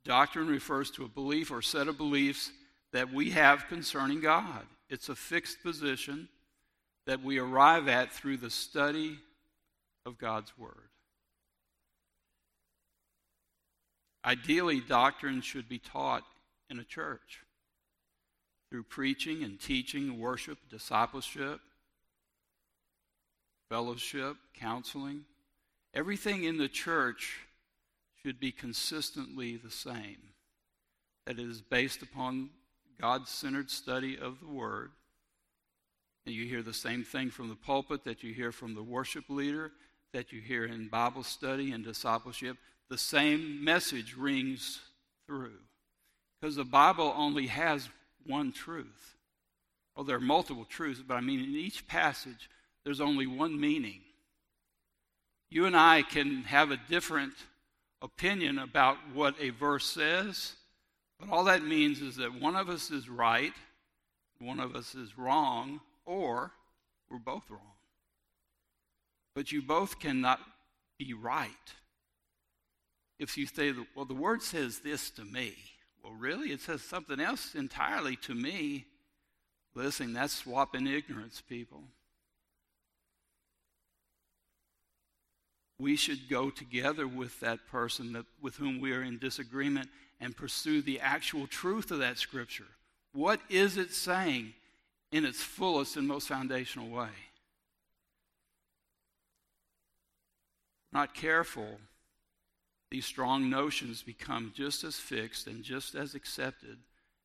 [0.05, 2.51] Doctrine refers to a belief or set of beliefs
[2.97, 4.63] that we have concerning God.
[4.89, 6.31] It's a fixed position
[7.07, 9.19] that we arrive at through the study
[10.07, 10.89] of God's Word.
[14.25, 16.23] Ideally, doctrine should be taught
[16.71, 17.43] in a church
[18.71, 21.61] through preaching and teaching, worship, discipleship,
[23.69, 25.27] fellowship, counseling.
[25.93, 27.41] Everything in the church
[28.23, 30.17] should be consistently the same.
[31.27, 32.49] That it is based upon
[33.01, 34.91] God centered study of the Word.
[36.25, 39.25] And you hear the same thing from the pulpit that you hear from the worship
[39.29, 39.73] leader,
[40.13, 42.57] that you hear in Bible study and discipleship.
[42.91, 44.81] The same message rings
[45.27, 45.59] through.
[46.41, 47.89] Because the Bible only has
[48.27, 49.17] one truth.
[49.95, 52.51] Well, there are multiple truths, but I mean, in each passage,
[52.85, 54.01] there's only one meaning.
[55.51, 57.33] You and I can have a different
[58.03, 60.55] opinion about what a verse says,
[61.19, 63.53] but all that means is that one of us is right,
[64.39, 66.53] one of us is wrong, or
[67.11, 67.61] we're both wrong.
[69.35, 70.41] But you both cannot
[70.99, 71.51] be right.
[73.19, 75.55] If you say, well, the word says this to me.
[76.03, 76.53] Well, really?
[76.53, 78.85] It says something else entirely to me.
[79.75, 81.85] Listen, that's swapping ignorance, people.
[85.79, 89.89] we should go together with that person that, with whom we are in disagreement
[90.21, 92.67] and pursue the actual truth of that scripture.
[93.13, 94.55] What is it saying
[95.13, 97.09] in its fullest and most foundational way?
[100.93, 101.79] Not careful,
[102.91, 106.79] these strong notions become just as fixed and just as accepted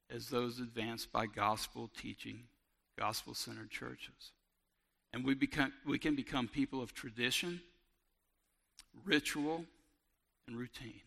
[0.09, 2.43] as those advanced by gospel teaching,
[2.97, 4.31] gospel centered churches.
[5.13, 7.61] And we, become, we can become people of tradition
[9.05, 9.65] ritual,
[10.47, 11.01] and routine.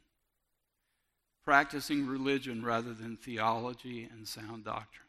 [1.45, 5.07] Practicing religion rather than theology and sound doctrine.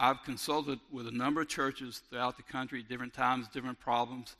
[0.00, 4.34] I've consulted with a number of churches throughout the country, different times, different problems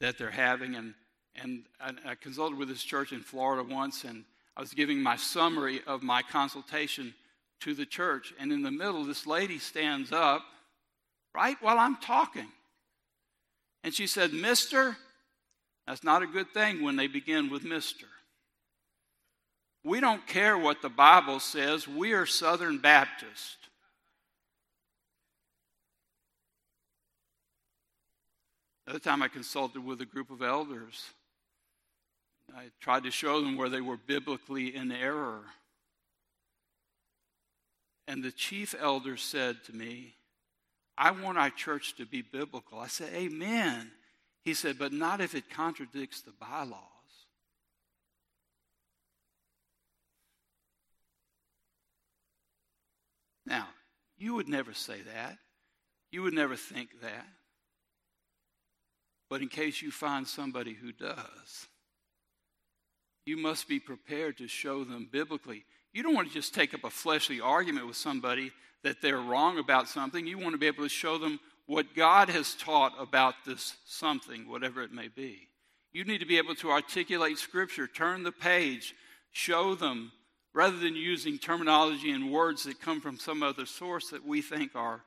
[0.00, 0.74] that they're having.
[0.74, 0.94] And,
[1.40, 4.24] and I, I consulted with this church in Florida once, and
[4.56, 7.14] I was giving my summary of my consultation
[7.60, 8.34] to the church.
[8.38, 10.42] And in the middle, this lady stands up
[11.34, 12.48] right while I'm talking.
[13.84, 14.96] And she said, Mister,
[15.86, 18.04] that's not a good thing when they begin with Mr.
[19.86, 23.56] We don't care what the Bible says, we are Southern Baptist.
[28.84, 31.10] Another time I consulted with a group of elders.
[32.52, 35.42] I tried to show them where they were biblically in error.
[38.08, 40.14] And the chief elder said to me,
[40.98, 42.80] I want our church to be biblical.
[42.80, 43.92] I said, Amen.
[44.42, 46.95] He said, but not if it contradicts the bylaws.
[53.46, 53.68] Now,
[54.18, 55.38] you would never say that.
[56.10, 57.26] You would never think that.
[59.28, 61.66] But in case you find somebody who does,
[63.24, 65.64] you must be prepared to show them biblically.
[65.92, 68.52] You don't want to just take up a fleshly argument with somebody
[68.84, 70.26] that they're wrong about something.
[70.26, 74.48] You want to be able to show them what God has taught about this something,
[74.48, 75.48] whatever it may be.
[75.92, 78.94] You need to be able to articulate Scripture, turn the page,
[79.32, 80.12] show them,
[80.56, 84.74] rather than using terminology and words that come from some other source that we think
[84.74, 85.02] are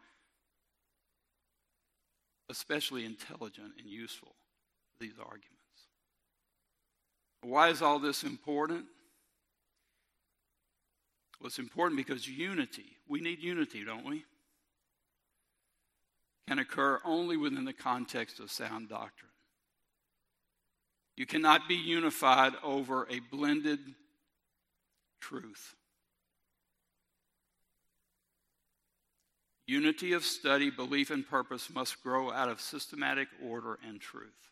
[2.51, 4.35] especially intelligent and useful,
[4.99, 5.47] these arguments.
[7.41, 8.85] Why is all this important?
[11.39, 14.25] Well, it's important because unity, we need unity, don't we?
[16.47, 19.31] Can occur only within the context of sound doctrine.
[21.17, 23.79] You cannot be unified over a blended
[25.19, 25.75] truth.
[29.67, 34.49] Unity of study, belief, and purpose must grow out of systematic order and truth.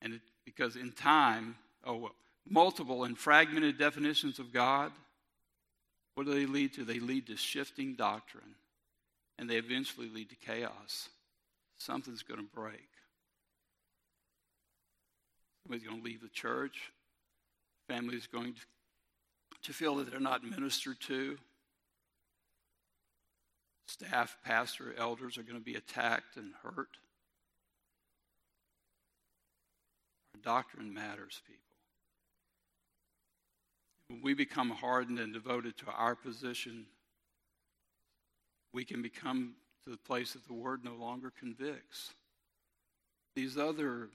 [0.00, 2.14] And it, because in time, oh, well,
[2.48, 4.92] multiple and fragmented definitions of God,
[6.14, 6.84] what do they lead to?
[6.84, 8.54] They lead to shifting doctrine,
[9.38, 11.08] and they eventually lead to chaos.
[11.78, 12.88] Something's going to break.
[15.62, 16.92] Somebody's going to leave the church.
[17.88, 18.60] Family's going to,
[19.62, 21.36] to feel that they're not ministered to
[23.90, 26.96] staff, pastor, elders are going to be attacked and hurt.
[30.34, 31.60] Our doctrine matters, people.
[34.08, 36.86] When we become hardened and devoted to our position,
[38.72, 39.54] we can become
[39.84, 42.14] to the place that the word no longer convicts.
[43.34, 44.08] These other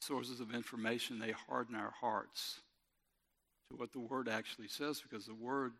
[0.00, 2.60] sources of information, they harden our hearts
[3.68, 5.72] to what the word actually says because the word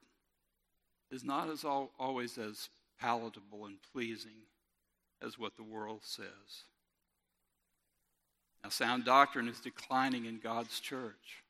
[1.11, 2.69] is not as al- always as
[3.01, 4.47] palatable and pleasing
[5.23, 6.65] as what the world says.
[8.63, 11.43] Now, sound doctrine is declining in God's church.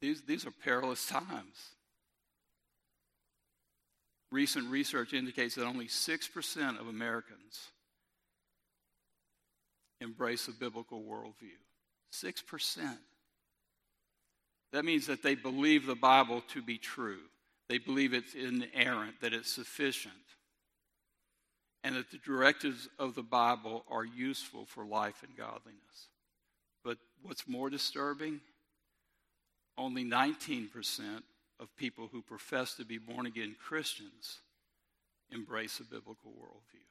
[0.00, 1.74] These, these are perilous times.
[4.32, 7.70] Recent research indicates that only 6% of Americans
[10.00, 11.58] embrace a biblical worldview.
[12.12, 12.96] 6%.
[14.72, 17.20] That means that they believe the Bible to be true.
[17.68, 20.14] They believe it's inerrant, that it's sufficient,
[21.82, 26.08] and that the directives of the Bible are useful for life and godliness.
[26.84, 28.40] But what's more disturbing?
[29.78, 30.68] Only 19%
[31.58, 34.40] of people who profess to be born again Christians
[35.30, 36.86] embrace a biblical worldview.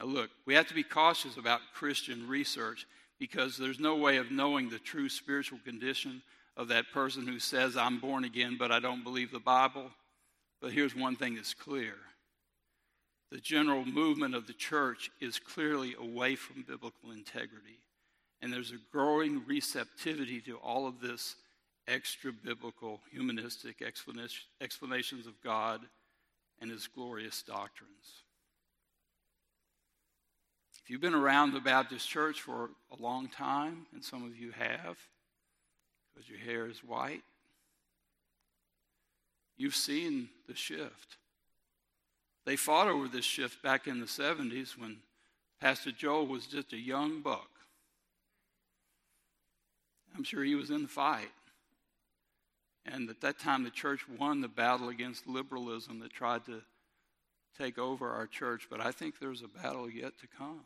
[0.00, 2.86] Now, look, we have to be cautious about Christian research
[3.18, 6.22] because there's no way of knowing the true spiritual condition
[6.56, 9.90] of that person who says, I'm born again, but I don't believe the Bible.
[10.60, 11.94] But here's one thing that's clear
[13.30, 17.78] the general movement of the church is clearly away from biblical integrity.
[18.40, 21.36] And there's a growing receptivity to all of this
[21.86, 23.82] extra biblical, humanistic
[24.60, 25.80] explanations of God
[26.60, 28.22] and his glorious doctrines.
[30.88, 34.52] If you've been around the Baptist church for a long time, and some of you
[34.52, 34.96] have,
[36.14, 37.20] because your hair is white,
[39.58, 41.18] you've seen the shift.
[42.46, 44.96] They fought over this shift back in the 70s when
[45.60, 47.50] Pastor Joel was just a young buck.
[50.16, 51.28] I'm sure he was in the fight.
[52.86, 56.62] And at that time, the church won the battle against liberalism that tried to
[57.58, 58.68] take over our church.
[58.70, 60.64] But I think there's a battle yet to come.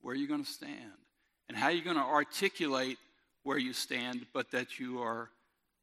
[0.00, 0.92] Where are you going to stand?
[1.48, 2.98] And how are you going to articulate
[3.42, 5.30] where you stand, but that you are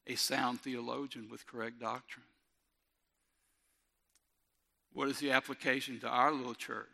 [0.07, 2.26] a sound theologian with correct doctrine?
[4.93, 6.88] What is the application to our little church?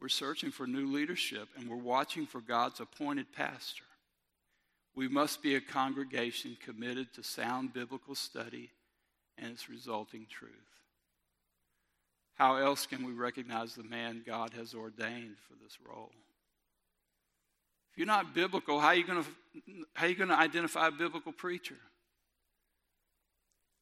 [0.00, 3.84] We're searching for new leadership and we're watching for God's appointed pastor.
[4.94, 8.70] We must be a congregation committed to sound biblical study
[9.38, 10.50] and its resulting truth.
[12.40, 16.10] How else can we recognize the man God has ordained for this role?
[17.92, 19.22] If you're not biblical, how are you going
[20.26, 21.76] to, identify a biblical preacher?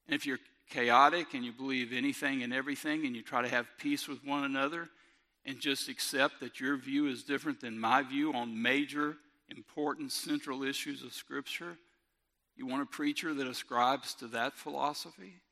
[0.09, 0.41] And if you're
[0.71, 4.43] chaotic and you believe anything and everything and you try to have peace with one
[4.43, 4.89] another
[5.45, 9.19] and just accept that your view is different than my view on major,
[9.57, 11.79] important, central issues of Scripture,
[12.57, 15.43] you want a preacher that ascribes to that philosophy?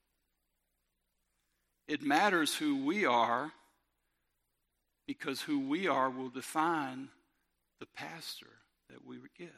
[1.88, 3.52] It matters who we are
[5.06, 7.08] because who we are will define
[7.78, 8.50] the pastor
[8.90, 9.52] that we get.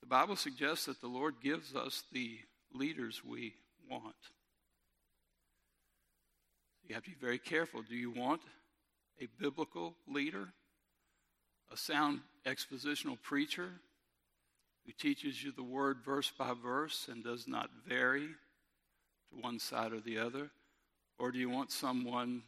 [0.00, 2.38] The Bible suggests that the Lord gives us the
[2.72, 3.54] leaders we
[3.90, 4.16] want.
[6.86, 7.82] You have to be very careful.
[7.82, 8.40] Do you want
[9.20, 10.48] a biblical leader?
[11.72, 13.70] a sound expositional preacher
[14.86, 18.28] who teaches you the word verse by verse and does not vary
[19.30, 20.50] to one side or the other?
[21.18, 22.42] Or do you want someone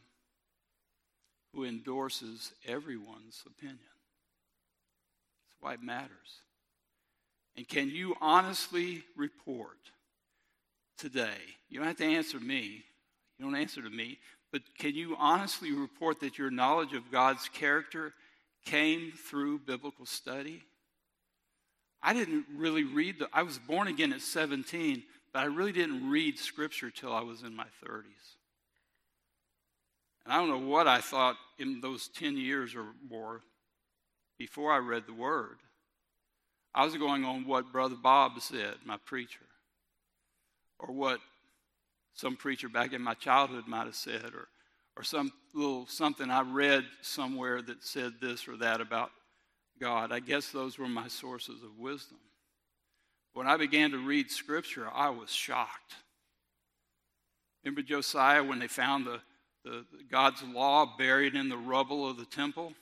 [1.53, 3.79] who endorses everyone's opinion?
[5.49, 6.41] That's why it matters.
[7.57, 9.77] And can you honestly report
[10.97, 11.37] today?
[11.69, 12.83] You don't have to answer me.
[13.37, 14.19] You don't answer to me.
[14.51, 18.13] But can you honestly report that your knowledge of God's character
[18.65, 20.63] came through biblical study?
[22.03, 25.03] I didn't really read the, I was born again at 17,
[25.33, 28.35] but I really didn't read scripture till I was in my 30s.
[30.25, 33.41] And I don't know what I thought in those 10 years or more
[34.37, 35.57] before I read the word.
[36.73, 39.45] I was going on what Brother Bob said, my preacher,
[40.79, 41.19] or what
[42.13, 44.47] some preacher back in my childhood might have said, or,
[44.95, 49.11] or some little something I read somewhere that said this or that about
[49.79, 50.11] God.
[50.11, 52.19] I guess those were my sources of wisdom.
[53.33, 55.95] When I began to read Scripture, I was shocked.
[57.63, 59.21] Remember Josiah when they found the,
[59.63, 62.73] the, the God's law buried in the rubble of the temple?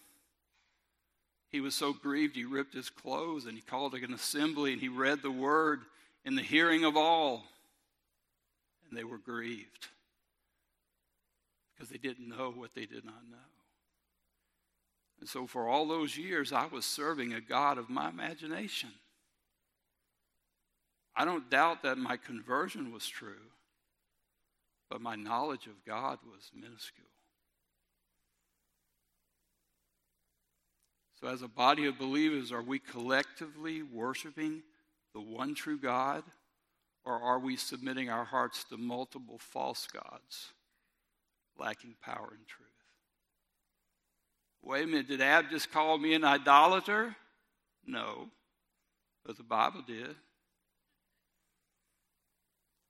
[1.49, 4.89] He was so grieved he ripped his clothes and he called an assembly and he
[4.89, 5.81] read the word
[6.23, 7.43] in the hearing of all.
[8.87, 9.87] And they were grieved
[11.73, 13.37] because they didn't know what they did not know.
[15.19, 18.89] And so for all those years, I was serving a God of my imagination.
[21.19, 23.51] I don't doubt that my conversion was true,
[24.89, 27.07] but my knowledge of God was minuscule.
[31.19, 34.63] So, as a body of believers, are we collectively worshiping
[35.13, 36.23] the one true God,
[37.03, 40.53] or are we submitting our hearts to multiple false gods,
[41.57, 42.69] lacking power and truth?
[44.63, 47.13] Wait a minute, did Ab just call me an idolater?
[47.85, 48.29] No,
[49.25, 50.15] but the Bible did.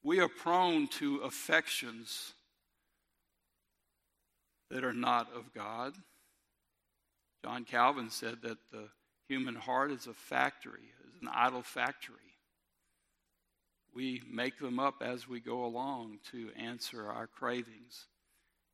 [0.04, 2.34] We are prone to affections
[4.70, 5.94] that are not of God.
[7.44, 8.90] John Calvin said that the
[9.28, 12.16] human heart is a factory, is an idol factory.
[13.94, 18.08] We make them up as we go along to answer our cravings.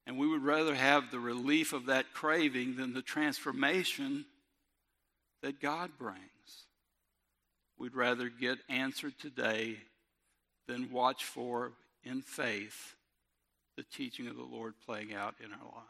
[0.05, 4.25] And we would rather have the relief of that craving than the transformation
[5.41, 6.19] that God brings.
[7.77, 9.77] We'd rather get answered today
[10.67, 11.71] than watch for,
[12.03, 12.95] in faith,
[13.77, 15.85] the teaching of the Lord playing out in our lives.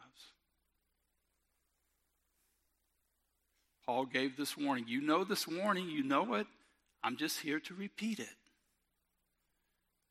[3.85, 4.85] Paul gave this warning.
[4.87, 6.47] You know this warning, you know it.
[7.03, 8.27] I'm just here to repeat it.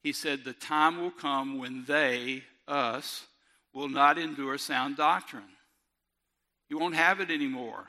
[0.03, 3.27] He said, The time will come when they, us,
[3.73, 5.43] will not endure sound doctrine.
[6.69, 7.87] You won't have it anymore.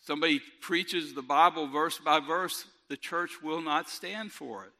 [0.00, 4.70] Somebody preaches the Bible verse by verse, the church will not stand for it.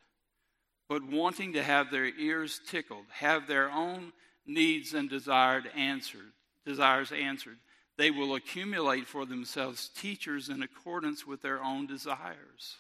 [0.89, 4.13] But wanting to have their ears tickled, have their own
[4.47, 6.33] needs and desired answered,
[6.65, 7.59] desires answered,
[7.97, 12.77] they will accumulate for themselves teachers in accordance with their own desires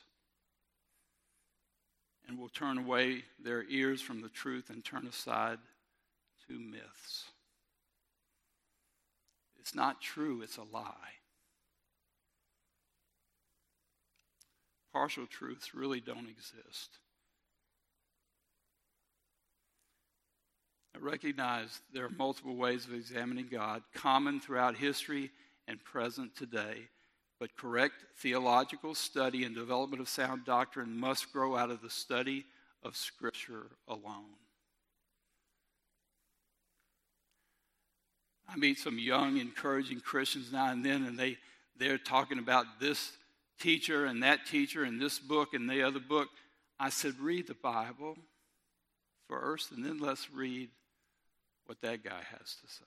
[2.29, 5.59] and will turn away their ears from the truth and turn aside
[6.47, 7.25] to myths.
[9.59, 10.93] It's not true, it's a lie.
[14.93, 16.99] Partial truths really don't exist.
[20.97, 25.31] I recognize there are multiple ways of examining God, common throughout history
[25.69, 26.89] and present today,
[27.39, 32.47] but correct theological study and development of sound doctrine must grow out of the study
[32.83, 34.37] of Scripture alone.
[38.49, 41.37] I meet some young, encouraging Christians now and then, and they,
[41.77, 43.13] they're talking about this
[43.61, 46.29] teacher and that teacher and this book and the other book.
[46.81, 48.17] I said, read the Bible
[49.29, 50.71] first, and then let's read
[51.67, 52.85] what that guy has to say.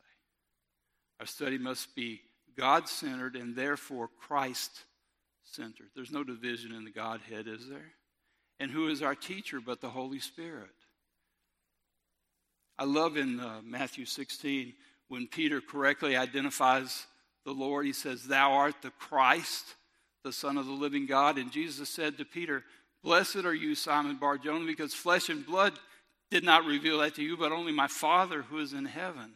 [1.19, 2.21] Our study must be
[2.57, 4.83] God centered and therefore Christ
[5.43, 5.87] centered.
[5.95, 7.91] There's no division in the Godhead, is there?
[8.59, 10.69] And who is our teacher but the Holy Spirit?
[12.77, 14.73] I love in uh, Matthew 16
[15.09, 17.07] when Peter correctly identifies
[17.43, 19.65] the Lord, he says, Thou art the Christ,
[20.23, 21.37] the Son of the living God.
[21.37, 22.63] And Jesus said to Peter,
[23.03, 25.73] Blessed are you, Simon Barjona, because flesh and blood
[26.31, 29.33] did not reveal that to you, but only my Father who is in heaven.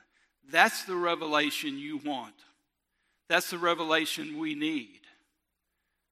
[0.52, 2.36] That's the revelation you want.
[3.30, 5.00] That's the revelation we need.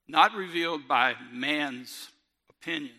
[0.07, 2.09] Not revealed by man's
[2.49, 2.95] opinion,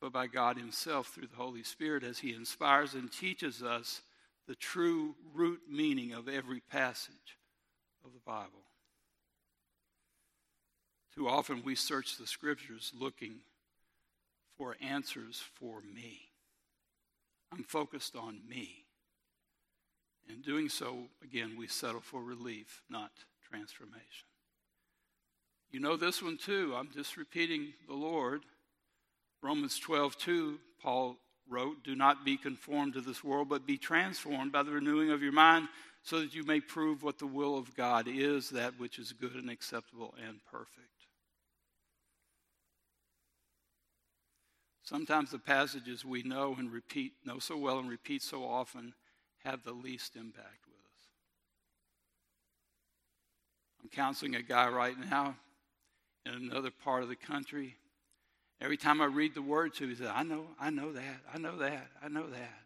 [0.00, 4.00] but by God Himself through the Holy Spirit as He inspires and teaches us
[4.46, 7.36] the true root meaning of every passage
[8.04, 8.64] of the Bible.
[11.14, 13.40] Too often we search the scriptures looking
[14.56, 16.27] for answers for me.
[17.52, 18.84] I'm focused on me.
[20.28, 23.10] In doing so, again, we settle for relief, not
[23.48, 24.26] transformation.
[25.70, 26.74] You know this one too.
[26.76, 28.42] I'm just repeating the Lord.
[29.42, 31.16] Romans 12, 2, Paul
[31.48, 35.22] wrote, Do not be conformed to this world, but be transformed by the renewing of
[35.22, 35.68] your mind,
[36.02, 39.34] so that you may prove what the will of God is, that which is good
[39.34, 40.97] and acceptable and perfect.
[44.88, 48.94] Sometimes the passages we know and repeat, know so well and repeat so often,
[49.44, 51.02] have the least impact with us.
[53.82, 55.36] I'm counseling a guy right now
[56.24, 57.76] in another part of the country.
[58.62, 61.20] Every time I read the word to him, he says, I know, I know that,
[61.34, 62.60] I know that, I know that.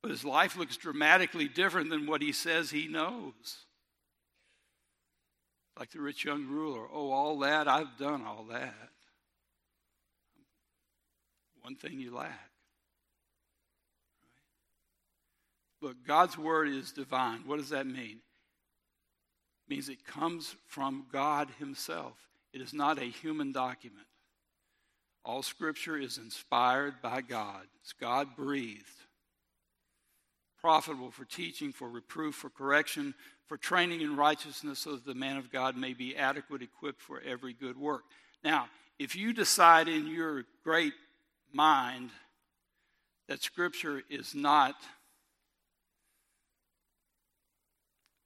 [0.00, 3.66] But his life looks dramatically different than what he says he knows.
[5.78, 8.88] Like the rich young ruler, oh, all that, I've done all that.
[11.68, 12.48] One thing you lack.
[15.82, 17.40] Look, God's word is divine.
[17.44, 18.20] What does that mean?
[19.66, 22.14] It means it comes from God Himself.
[22.54, 24.06] It is not a human document.
[25.26, 27.66] All scripture is inspired by God.
[27.82, 28.86] It's God breathed.
[30.62, 33.12] Profitable for teaching, for reproof, for correction,
[33.46, 37.20] for training in righteousness, so that the man of God may be adequate, equipped for
[37.20, 38.04] every good work.
[38.42, 40.94] Now, if you decide in your great
[41.52, 42.10] mind
[43.28, 44.74] that Scripture is not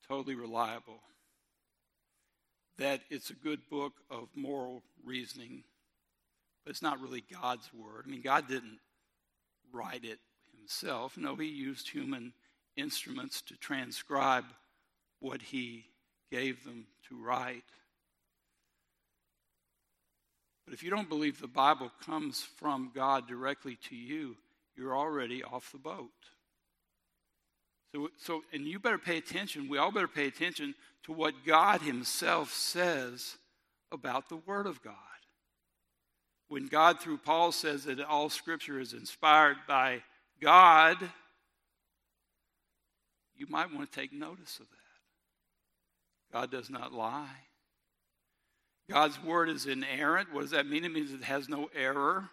[0.08, 1.00] totally reliable,
[2.78, 5.64] that it's a good book of moral reasoning,
[6.64, 8.04] but it's not really God's word.
[8.06, 8.78] I mean, God didn't
[9.72, 10.18] write it
[10.56, 11.16] himself.
[11.16, 12.32] No, he used human
[12.76, 14.44] instruments to transcribe
[15.20, 15.86] what he
[16.30, 17.64] gave them to write.
[20.64, 24.36] But if you don't believe the Bible comes from God directly to you,
[24.76, 26.10] you're already off the boat.
[27.94, 29.68] So, so, and you better pay attention.
[29.68, 33.36] We all better pay attention to what God Himself says
[33.90, 34.94] about the Word of God.
[36.48, 40.02] When God, through Paul, says that all Scripture is inspired by
[40.40, 40.96] God,
[43.36, 44.76] you might want to take notice of that.
[46.32, 47.26] God does not lie.
[48.90, 50.32] God's Word is inerrant.
[50.32, 50.84] What does that mean?
[50.84, 52.28] It means it has no error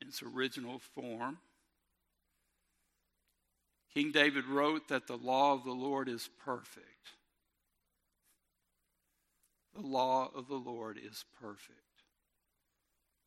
[0.00, 1.38] in its original form.
[3.94, 6.88] King David wrote that the law of the Lord is perfect.
[9.74, 11.78] The law of the Lord is perfect,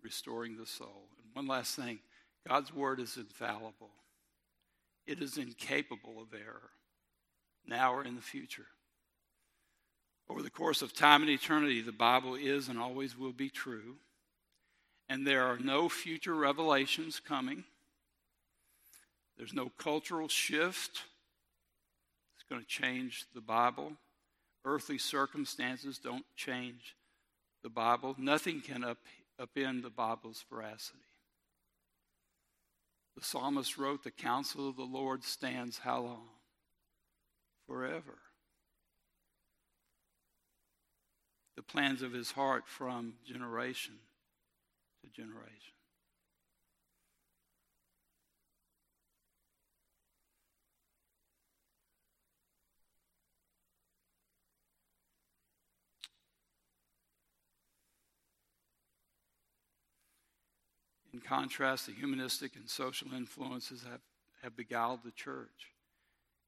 [0.01, 1.07] restoring the soul.
[1.17, 1.99] And one last thing
[2.47, 3.91] God's word is infallible,
[5.05, 6.71] it is incapable of error,
[7.65, 8.67] now or in the future.
[10.29, 13.95] Over the course of time and eternity, the Bible is and always will be true.
[15.09, 17.63] And there are no future revelations coming.
[19.37, 21.03] There's no cultural shift
[22.35, 23.93] that's going to change the Bible.
[24.65, 26.95] Earthly circumstances don't change
[27.63, 28.15] the Bible.
[28.17, 28.97] Nothing can up,
[29.39, 30.99] upend the Bible's veracity.
[33.15, 36.27] The psalmist wrote, The counsel of the Lord stands how long?
[37.65, 38.17] Forever.
[41.57, 43.95] The plans of his heart from generation
[45.01, 45.73] to generation.
[61.11, 64.01] In contrast, the humanistic and social influences have,
[64.43, 65.71] have beguiled the church.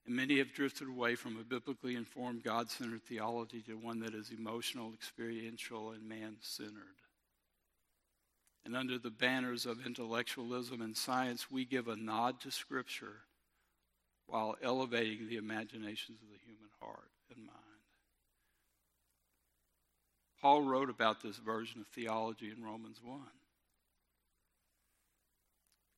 [0.09, 4.15] And many have drifted away from a biblically informed, God centered theology to one that
[4.15, 6.97] is emotional, experiential, and man centered.
[8.65, 13.17] And under the banners of intellectualism and science, we give a nod to Scripture
[14.25, 17.59] while elevating the imaginations of the human heart and mind.
[20.41, 23.19] Paul wrote about this version of theology in Romans 1.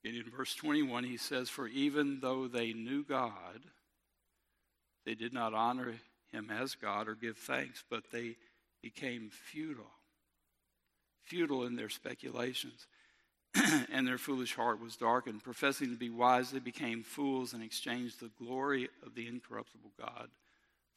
[0.03, 3.61] And in verse 21, he says, For even though they knew God,
[5.05, 5.95] they did not honor
[6.31, 8.35] him as God or give thanks, but they
[8.81, 9.91] became futile.
[11.23, 12.87] Futile in their speculations,
[13.91, 15.43] and their foolish heart was darkened.
[15.43, 20.29] Professing to be wise, they became fools and exchanged the glory of the incorruptible God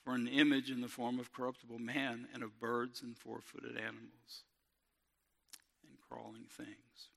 [0.04, 3.76] for an image in the form of corruptible man and of birds and four footed
[3.76, 4.44] animals
[5.88, 7.08] and crawling things.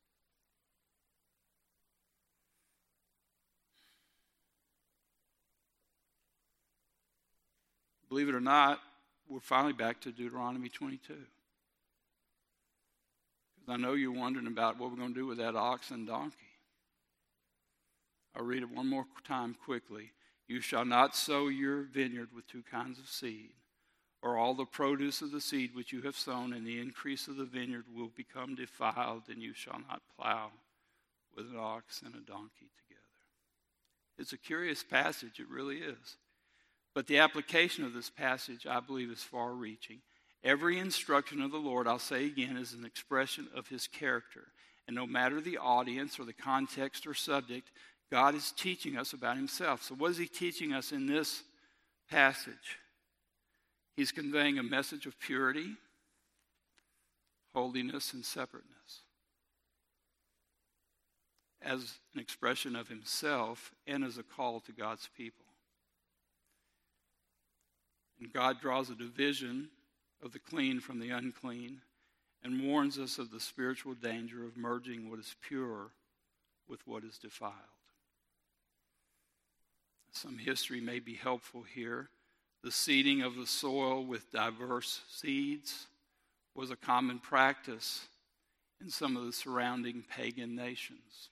[8.10, 8.80] Believe it or not,
[9.30, 11.14] we're finally back to Deuteronomy 22.
[13.56, 16.08] Because I know you're wondering about what we're going to do with that ox and
[16.08, 16.38] donkey.
[18.36, 20.12] I'll read it one more time quickly.
[20.48, 23.50] You shall not sow your vineyard with two kinds of seed,
[24.22, 27.36] or all the produce of the seed which you have sown, and the increase of
[27.36, 30.52] the vineyard will become defiled, and you shall not plow
[31.36, 33.02] with an ox and a donkey together.
[34.18, 36.16] It's a curious passage, it really is.
[36.98, 40.00] But the application of this passage, I believe, is far reaching.
[40.44, 44.46] Every instruction of the Lord, I'll say again, is an expression of his character.
[44.88, 47.70] And no matter the audience or the context or subject,
[48.12, 49.84] God is teaching us about himself.
[49.84, 51.44] So, what is he teaching us in this
[52.10, 52.80] passage?
[53.96, 55.76] He's conveying a message of purity,
[57.54, 59.04] holiness, and separateness
[61.62, 65.47] as an expression of himself and as a call to God's people.
[68.20, 69.70] And God draws a division
[70.24, 71.82] of the clean from the unclean
[72.44, 75.92] and warns us of the spiritual danger of merging what is pure
[76.68, 77.54] with what is defiled.
[80.12, 82.10] Some history may be helpful here.
[82.64, 85.88] The seeding of the soil with diverse seeds
[86.56, 88.08] was a common practice
[88.82, 91.30] in some of the surrounding pagan nations.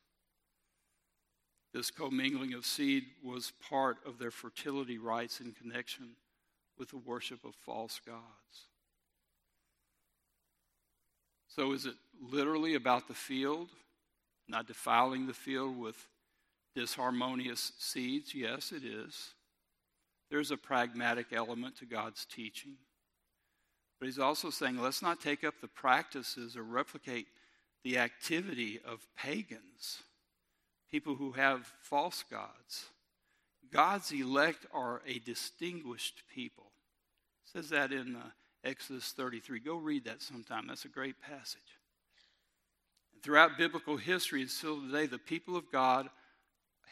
[1.74, 6.12] This commingling of seed was part of their fertility rites in connection
[6.78, 8.68] with the worship of false gods.
[11.48, 13.70] So, is it literally about the field,
[14.48, 16.08] not defiling the field with
[16.76, 18.36] disharmonious seeds?
[18.36, 19.34] Yes, it is.
[20.30, 22.76] There's a pragmatic element to God's teaching.
[24.00, 27.28] But he's also saying, let's not take up the practices or replicate
[27.84, 30.02] the activity of pagans
[30.96, 32.86] people who have false gods.
[33.76, 36.72] God's elect are a distinguished people.
[37.44, 38.30] It says that in uh,
[38.64, 39.60] Exodus 33.
[39.60, 40.66] Go read that sometime.
[40.68, 41.60] That's a great passage.
[43.14, 46.10] And throughout biblical history and still today, the people of God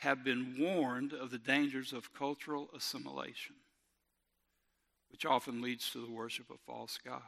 [0.01, 3.55] have been warned of the dangers of cultural assimilation,
[5.09, 7.23] which often leads to the worship of false gods.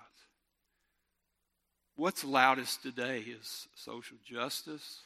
[1.96, 5.00] What's loudest today is social justice,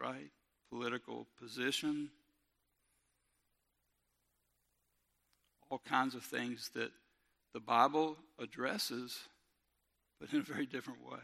[0.00, 0.30] right?
[0.70, 2.08] Political position,
[5.72, 6.90] all kinds of things that
[7.54, 9.18] the Bible addresses,
[10.20, 11.18] but in a very different way.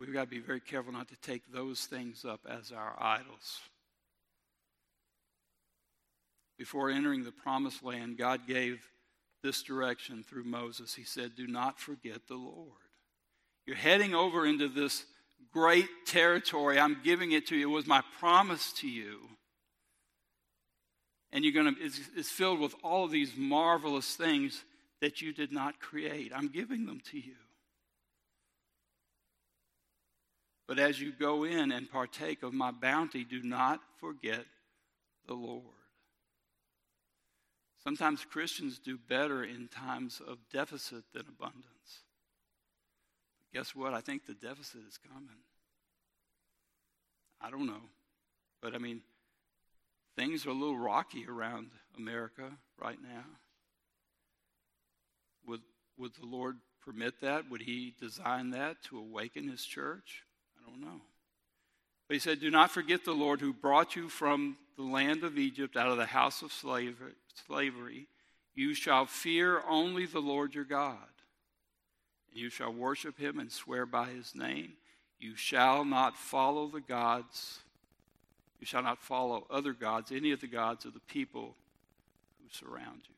[0.00, 3.60] We've got to be very careful not to take those things up as our idols.
[6.58, 8.80] Before entering the promised land, God gave
[9.44, 10.96] this direction through Moses.
[10.96, 12.72] He said, Do not forget the Lord.
[13.66, 15.04] You're heading over into this
[15.52, 16.80] great territory.
[16.80, 17.70] I'm giving it to you.
[17.70, 19.20] It was my promise to you.
[21.36, 24.64] And you're going to, it's, filled with all of these marvelous things
[25.02, 26.32] that you did not create.
[26.34, 27.34] I'm giving them to you.
[30.66, 34.46] But as you go in and partake of my bounty, do not forget
[35.28, 35.62] the Lord.
[37.84, 41.66] Sometimes Christians do better in times of deficit than abundance.
[43.52, 43.92] Guess what?
[43.92, 45.28] I think the deficit is coming.
[47.42, 47.82] I don't know.
[48.62, 49.02] But I mean,
[50.16, 53.24] things are a little rocky around America right now.
[55.46, 55.60] Would,
[55.98, 57.50] would the Lord permit that?
[57.50, 60.24] Would He design that to awaken His church?
[60.58, 61.00] I don't know.
[62.08, 65.38] But He said, Do not forget the Lord who brought you from the land of
[65.38, 68.08] Egypt out of the house of slavery.
[68.54, 70.96] You shall fear only the Lord your God.
[72.30, 74.72] and You shall worship him and swear by his name.
[75.18, 77.60] You shall not follow the gods.
[78.60, 81.54] You shall not follow other gods, any of the gods of the people
[82.40, 83.14] who surround you.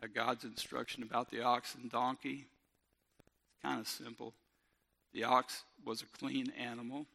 [0.00, 2.46] A God's instruction about the ox and donkey.
[3.18, 4.32] It's kind of simple.
[5.12, 7.06] The ox was a clean animal.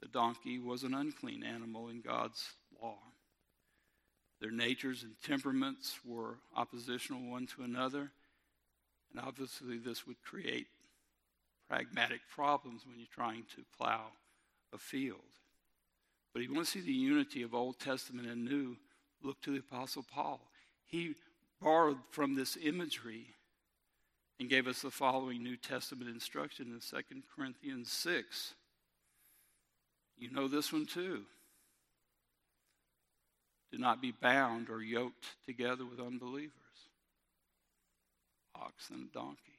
[0.00, 2.42] The donkey was an unclean animal in God's
[2.82, 2.96] law.
[4.40, 8.10] Their natures and temperaments were oppositional one to another.
[9.12, 10.66] And obviously, this would create
[11.68, 14.06] pragmatic problems when you're trying to plow
[14.72, 15.18] a field.
[16.32, 18.76] But if you want to see the unity of Old Testament and New,
[19.22, 20.40] look to the Apostle Paul.
[20.86, 21.14] He
[21.60, 23.26] borrowed from this imagery
[24.38, 28.54] and gave us the following New Testament instruction in 2 Corinthians 6.
[30.16, 31.22] You know this one too.
[33.70, 36.52] Do not be bound or yoked together with unbelievers.
[38.60, 39.58] Ox and donkey.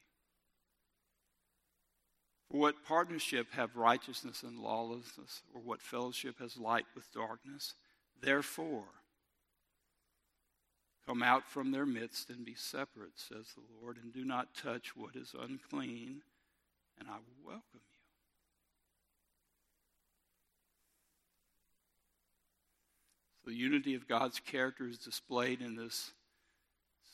[2.50, 7.74] For what partnership have righteousness and lawlessness, or what fellowship has light with darkness?
[8.20, 8.84] Therefore,
[11.06, 14.96] Come out from their midst and be separate, says the Lord, and do not touch
[14.96, 16.22] what is unclean,
[16.98, 17.80] and I will welcome you.
[23.44, 26.12] So the unity of God's character is displayed in this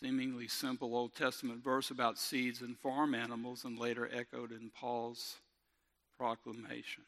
[0.00, 5.36] seemingly simple Old Testament verse about seeds and farm animals, and later echoed in Paul's
[6.16, 7.04] proclamation.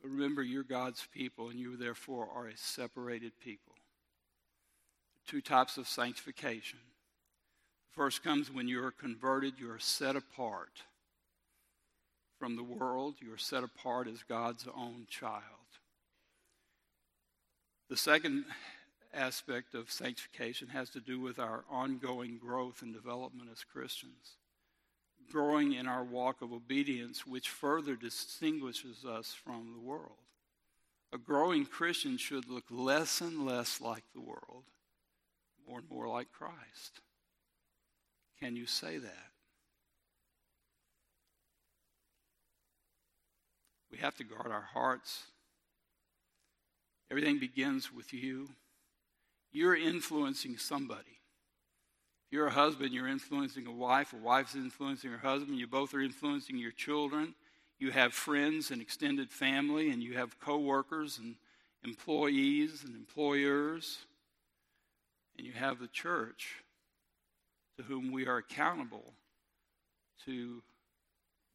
[0.00, 3.74] But remember, you're God's people, and you therefore are a separated people.
[5.26, 6.78] Two types of sanctification.
[7.92, 10.82] First comes when you are converted, you are set apart
[12.38, 15.42] from the world, you are set apart as God's own child.
[17.90, 18.44] The second
[19.12, 24.36] aspect of sanctification has to do with our ongoing growth and development as Christians
[25.30, 30.18] growing in our walk of obedience, which further distinguishes us from the world.
[31.12, 34.64] A growing Christian should look less and less like the world,
[35.66, 37.00] more and more like Christ.
[38.40, 39.26] Can you say that?
[43.90, 45.24] We have to guard our hearts.
[47.10, 48.48] Everything begins with you.
[49.52, 51.20] You're influencing somebody
[52.26, 55.94] If you're a husband, you're influencing a wife, a wife's influencing her husband, you both
[55.94, 57.34] are influencing your children.
[57.78, 61.36] You have friends and extended family, and you have coworkers and
[61.82, 63.98] employees and employers,
[65.36, 66.62] and you have the church
[67.78, 69.14] to whom we are accountable
[70.26, 70.62] to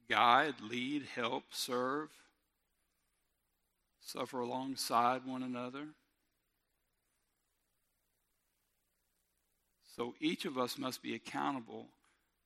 [0.09, 2.09] guide, lead, help, serve,
[4.01, 5.89] suffer alongside one another.
[9.95, 11.87] So each of us must be accountable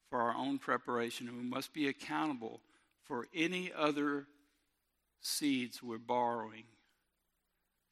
[0.09, 2.61] for our own preparation, and we must be accountable
[3.03, 4.25] for any other
[5.21, 6.63] seeds we're borrowing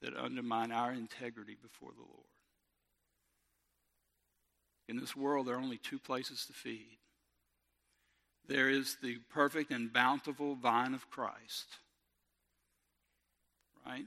[0.01, 2.27] that undermine our integrity before the Lord.
[4.87, 6.97] In this world, there are only two places to feed
[8.47, 11.67] there is the perfect and bountiful vine of Christ.
[13.85, 14.05] Right?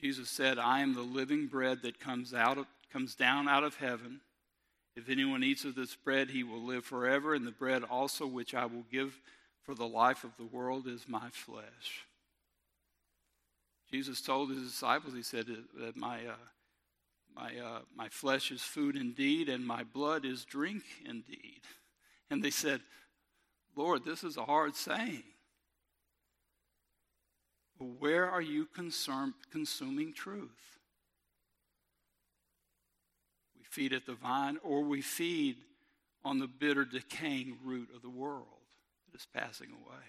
[0.00, 3.76] Jesus said, I am the living bread that comes out of comes down out of
[3.76, 4.20] heaven.
[4.96, 8.54] If anyone eats of this bread, he will live forever, and the bread also which
[8.54, 9.20] I will give
[9.62, 12.06] for the life of the world is my flesh.
[13.90, 15.46] Jesus told his disciples, he said
[15.78, 16.34] that my, uh,
[17.34, 21.60] my, uh, my flesh is food indeed, and my blood is drink indeed.
[22.28, 22.80] And they said,
[23.76, 25.22] Lord, this is a hard saying.
[27.78, 28.66] where are you
[29.52, 30.75] consuming truth?
[33.76, 35.56] Feed at the vine, or we feed
[36.24, 38.46] on the bitter, decaying root of the world
[39.04, 40.02] that is passing away.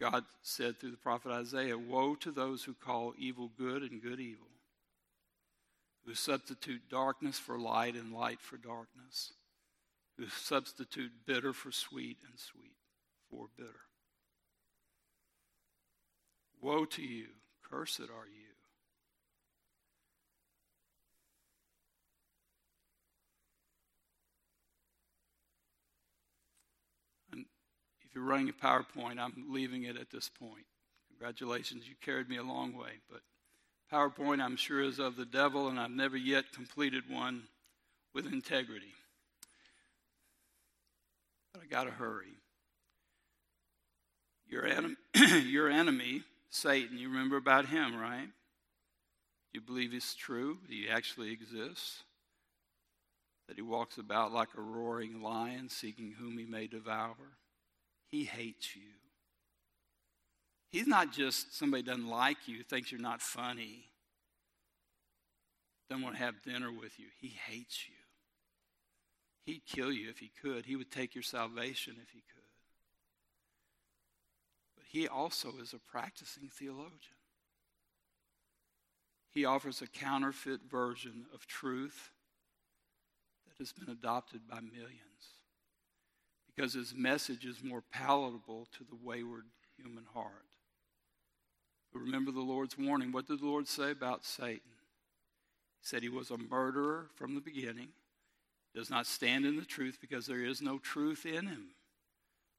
[0.00, 4.20] God said through the prophet Isaiah Woe to those who call evil good and good
[4.20, 4.46] evil,
[6.04, 9.32] who substitute darkness for light and light for darkness,
[10.16, 12.76] who substitute bitter for sweet and sweet
[13.28, 13.70] for bitter.
[16.60, 17.26] Woe to you,
[17.68, 18.55] cursed are you
[28.16, 30.64] you're running a PowerPoint, I'm leaving it at this point.
[31.10, 32.92] Congratulations, you carried me a long way.
[33.10, 33.20] But
[33.92, 37.42] PowerPoint, I'm sure, is of the devil, and I've never yet completed one
[38.14, 38.94] with integrity.
[41.52, 42.32] But I got to hurry.
[44.48, 44.96] Your, anim-
[45.46, 48.28] your enemy, Satan, you remember about him, right?
[49.52, 52.02] You believe he's true, he actually exists,
[53.46, 57.14] that he walks about like a roaring lion seeking whom he may devour.
[58.10, 58.82] He hates you.
[60.70, 63.84] He's not just somebody doesn't like you, thinks you're not funny,
[65.88, 67.06] doesn't want to have dinner with you.
[67.20, 67.94] He hates you.
[69.44, 70.66] He'd kill you if he could.
[70.66, 72.42] He would take your salvation if he could.
[74.76, 76.90] But he also is a practicing theologian.
[79.30, 82.10] He offers a counterfeit version of truth
[83.46, 85.05] that has been adopted by millions
[86.56, 89.44] because his message is more palatable to the wayward
[89.76, 90.46] human heart.
[91.92, 93.12] But remember the Lord's warning.
[93.12, 94.60] What did the Lord say about Satan?
[95.80, 97.88] He said he was a murderer from the beginning,
[98.74, 101.68] does not stand in the truth because there is no truth in him.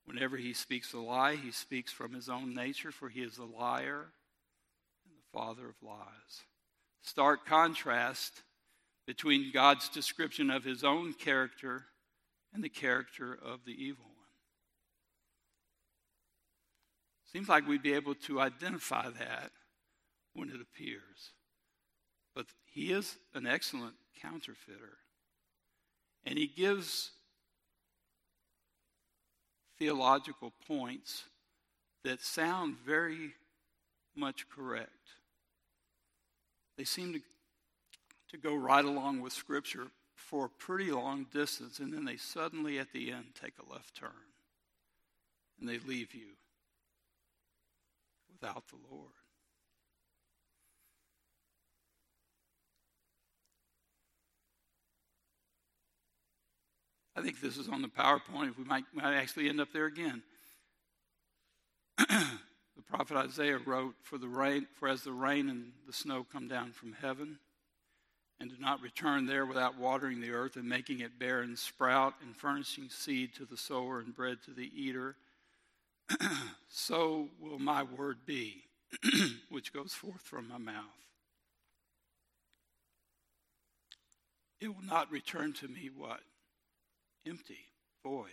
[0.05, 3.43] Whenever he speaks a lie, he speaks from his own nature, for he is a
[3.43, 4.05] liar
[5.05, 6.45] and the father of lies.
[7.01, 8.43] Stark contrast
[9.05, 11.85] between God's description of his own character
[12.57, 14.13] and the character of the evil one.
[17.31, 19.51] Seems like we'd be able to identify that
[20.33, 21.33] when it appears.
[22.33, 24.97] But he is an excellent counterfeiter.
[26.25, 27.11] And he gives
[29.77, 31.25] theological points
[32.03, 33.33] that sound very
[34.15, 34.89] much correct.
[36.75, 37.19] They seem to,
[38.31, 39.91] to go right along with Scripture
[40.27, 43.95] for a pretty long distance, and then they suddenly at the end take a left
[43.95, 44.09] turn
[45.59, 46.27] and they leave you
[48.29, 49.11] without the Lord.
[57.15, 58.49] I think this is on the PowerPoint.
[58.49, 60.21] If we might, might actually end up there again.
[61.97, 66.47] the prophet Isaiah wrote, "For the rain, for as the rain and the snow come
[66.47, 67.39] down from heaven,
[68.39, 72.13] and do not return there without watering the earth and making it bear and sprout,
[72.21, 75.15] and furnishing seed to the sower and bread to the eater,
[76.69, 78.63] so will my word be,
[79.49, 80.83] which goes forth from my mouth.
[84.59, 86.21] It will not return to me what?
[87.25, 87.59] Empty,
[88.03, 88.29] void.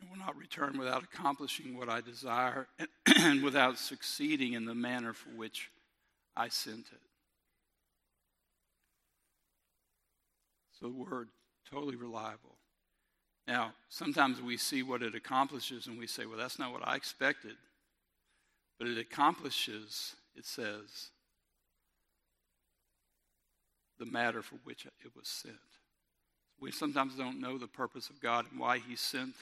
[0.00, 2.66] It will not return without accomplishing what I desire
[3.18, 5.70] and without succeeding in the manner for which
[6.36, 7.09] I sent it.
[10.80, 11.28] The word,
[11.70, 12.56] totally reliable.
[13.46, 16.96] Now, sometimes we see what it accomplishes and we say, well, that's not what I
[16.96, 17.56] expected.
[18.78, 21.10] But it accomplishes, it says,
[23.98, 25.56] the matter for which it was sent.
[26.60, 29.34] We sometimes don't know the purpose of God and why He sent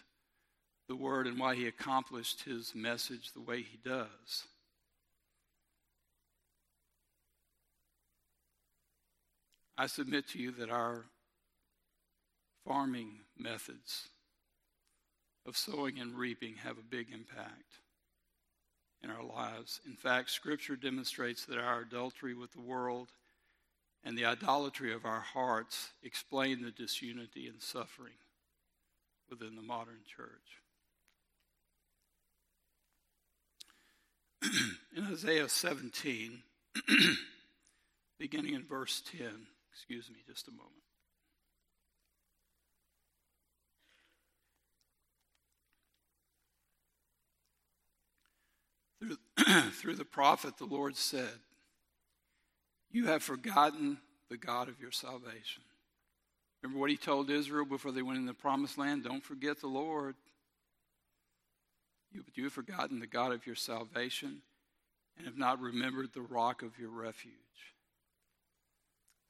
[0.89, 4.47] the Word and why He accomplished His message the way He does.
[9.77, 11.05] I submit to you that our
[12.69, 14.09] farming methods
[15.47, 17.81] of sowing and reaping have a big impact
[19.03, 19.81] in our lives.
[19.87, 23.09] In fact, Scripture demonstrates that our adultery with the world
[24.05, 28.13] and the idolatry of our hearts explain the disunity and suffering
[29.31, 30.29] within the modern church.
[34.95, 36.43] in Isaiah 17,
[38.19, 39.27] beginning in verse 10,
[39.73, 40.88] excuse me just a moment.
[49.01, 49.17] Through,
[49.73, 51.39] through the prophet, the Lord said,
[52.91, 53.99] You have forgotten
[54.29, 55.63] the God of your salvation.
[56.63, 59.05] Remember what he told Israel before they went in the promised land?
[59.05, 60.17] Don't forget the Lord.
[62.13, 64.43] You, you have forgotten the God of your salvation
[65.17, 67.35] and have not remembered the rock of your refuge.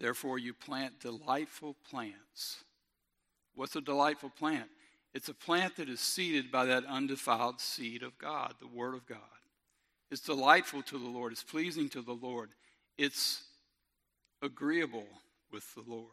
[0.01, 2.65] Therefore, you plant delightful plants.
[3.55, 4.69] What's a delightful plant?
[5.13, 9.07] It's a plant that is seeded by that undefiled seed of God, the Word of
[9.07, 9.19] God.
[10.11, 11.33] It's delightful to the Lord.
[11.33, 12.51] It's pleasing to the Lord.
[12.97, 13.43] It's
[14.43, 15.07] agreeable
[15.53, 16.07] with the Lord.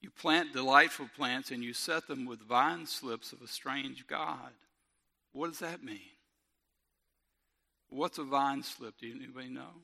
[0.00, 4.52] You plant delightful plants and you set them with vine slips of a strange God.
[5.32, 6.00] What does that mean?
[7.88, 8.94] What's a vine slip?
[8.98, 9.82] Do anybody know?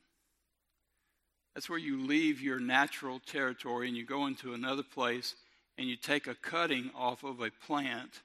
[1.55, 5.35] That's where you leave your natural territory and you go into another place
[5.79, 8.21] and you take a cutting off of a plant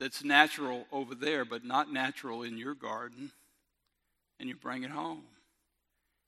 [0.00, 3.30] that's natural over there, but not natural in your garden
[4.38, 5.22] and you bring it home.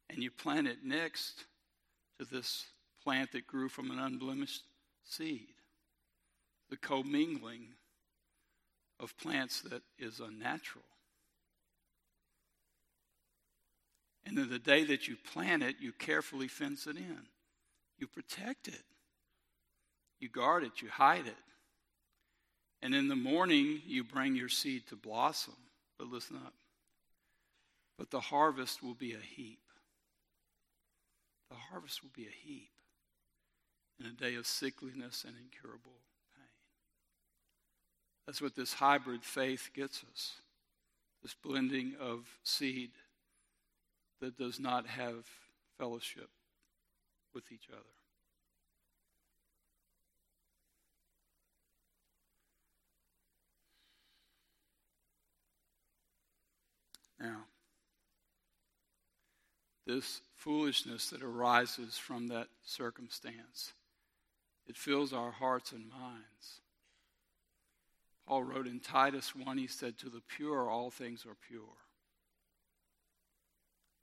[0.08, 1.44] And you plant it next
[2.18, 2.64] to this
[3.02, 4.62] plant that grew from an unblemished
[5.04, 5.48] seed.
[6.70, 7.68] The commingling
[9.00, 10.84] of plants that is unnatural.
[14.24, 17.20] And then the day that you plant it, you carefully fence it in.
[17.98, 18.82] You protect it.
[20.18, 20.82] You guard it.
[20.82, 21.36] You hide it.
[22.82, 25.54] And in the morning, you bring your seed to blossom.
[25.98, 26.52] But listen up
[27.98, 29.60] but the harvest will be a heap.
[31.50, 32.70] The harvest will be a heap
[34.00, 36.00] in a day of sickliness and incurable
[36.36, 36.48] pain.
[38.26, 40.34] That's what this hybrid faith gets us
[41.26, 42.90] this blending of seed
[44.20, 45.24] that does not have
[45.76, 46.28] fellowship
[47.34, 47.82] with each other.
[57.18, 57.38] Now,
[59.86, 63.72] this foolishness that arises from that circumstance.
[64.66, 66.60] It fills our hearts and minds.
[68.26, 71.62] Paul wrote in Titus 1, he said, To the pure, all things are pure.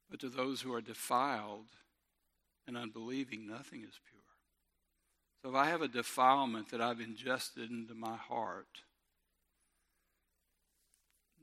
[0.10, 1.66] But to those who are defiled
[2.66, 4.22] and unbelieving, nothing is pure.
[5.42, 8.80] So if I have a defilement that I've ingested into my heart,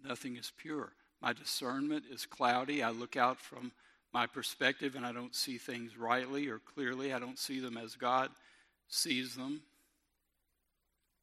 [0.03, 0.93] nothing is pure.
[1.21, 2.83] My discernment is cloudy.
[2.83, 3.73] I look out from
[4.13, 7.13] my perspective and I don't see things rightly or clearly.
[7.13, 8.31] I don't see them as God
[8.89, 9.63] sees them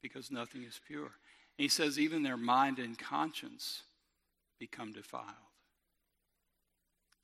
[0.01, 1.01] because nothing is pure.
[1.05, 3.84] And he says, even their mind and conscience
[4.59, 5.26] become defiled.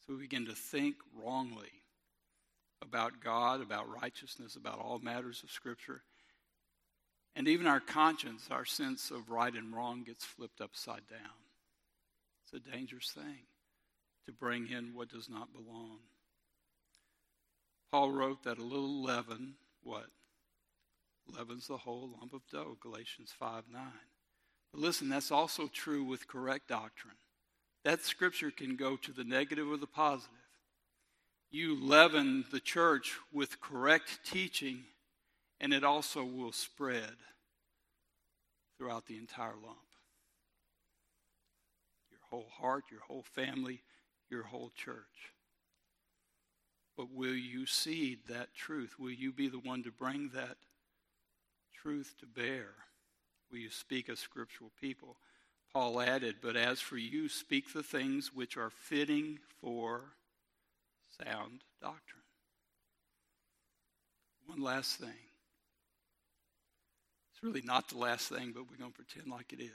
[0.05, 1.71] So we begin to think wrongly
[2.81, 6.01] about God, about righteousness, about all matters of Scripture.
[7.35, 11.19] And even our conscience, our sense of right and wrong, gets flipped upside down.
[12.43, 13.45] It's a dangerous thing
[14.25, 15.99] to bring in what does not belong.
[17.91, 20.07] Paul wrote that a little leaven, what?
[21.27, 23.81] Leaven's the whole lump of dough, Galatians 5 9.
[24.71, 27.15] But listen, that's also true with correct doctrine.
[27.83, 30.31] That scripture can go to the negative or the positive.
[31.51, 34.85] You leaven the church with correct teaching,
[35.59, 37.15] and it also will spread
[38.77, 39.77] throughout the entire lump.
[42.09, 43.83] Your whole heart, your whole family,
[44.33, 45.31] your whole church.
[46.97, 48.95] But will you seed that truth?
[48.99, 50.57] Will you be the one to bring that
[51.73, 52.69] truth to bear?
[53.51, 55.17] Will you speak as scriptural people?
[55.71, 60.01] Paul added, But as for you, speak the things which are fitting for
[61.23, 62.21] sound doctrine.
[64.45, 65.09] One last thing.
[67.31, 69.71] It's really not the last thing, but we're going to pretend like it is.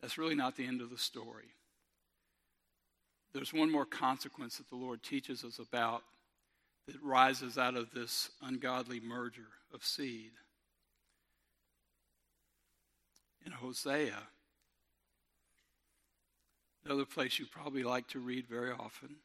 [0.00, 1.52] That's really not the end of the story.
[3.34, 6.02] There's one more consequence that the Lord teaches us about
[6.86, 10.32] that rises out of this ungodly merger of seed
[13.44, 14.22] in Hosea.
[16.84, 19.16] Another place you probably like to read very often.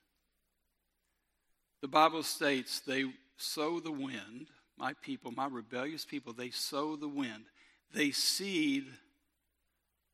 [1.81, 3.05] The Bible states, They
[3.38, 4.47] sow the wind,
[4.77, 7.45] my people, my rebellious people, they sow the wind.
[7.93, 8.85] They seed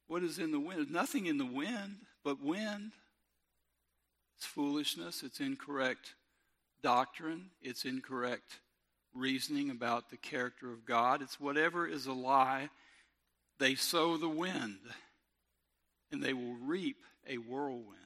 [0.08, 0.92] what is in the wind.
[0.92, 2.92] Nothing in the wind but wind.
[4.40, 6.16] It's foolishness, it's incorrect
[6.82, 8.62] doctrine, it's incorrect
[9.14, 11.22] reasoning about the character of God.
[11.22, 12.70] It's whatever is a lie
[13.58, 14.78] they sow the wind,
[16.10, 17.98] and they will reap a whirlwind.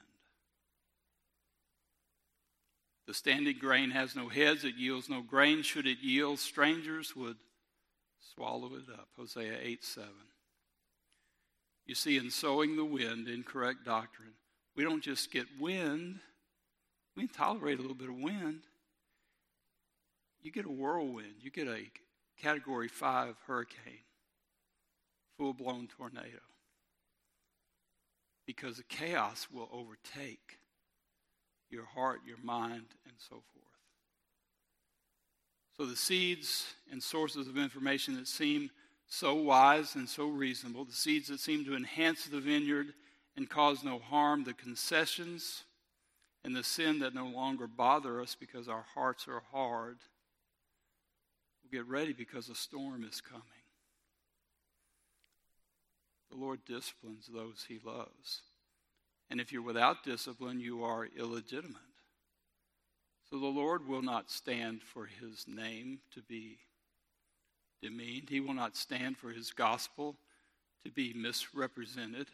[3.06, 5.62] The standing grain has no heads, it yields no grain.
[5.62, 7.36] Should it yield, strangers would
[8.34, 9.06] swallow it up.
[9.16, 10.10] Hosea 8 7.
[11.86, 14.32] You see, in sowing the wind, incorrect doctrine,
[14.76, 16.20] we don't just get wind,
[17.16, 18.62] we can tolerate a little bit of wind.
[20.42, 21.90] You get a whirlwind, you get a
[22.42, 24.04] category 5 hurricane
[25.36, 26.40] full blown tornado.
[28.46, 30.58] Because the chaos will overtake
[31.70, 33.64] your heart, your mind, and so forth.
[35.76, 38.70] So the seeds and sources of information that seem
[39.08, 42.92] so wise and so reasonable, the seeds that seem to enhance the vineyard
[43.36, 45.64] and cause no harm, the concessions
[46.44, 49.96] and the sin that no longer bother us because our hearts are hard,
[51.62, 53.44] we'll get ready because a storm is coming.
[56.30, 58.42] The Lord disciplines those he loves.
[59.30, 61.80] And if you're without discipline, you are illegitimate.
[63.30, 66.58] So the Lord will not stand for his name to be
[67.82, 70.16] demeaned, he will not stand for his gospel
[70.84, 72.28] to be misrepresented.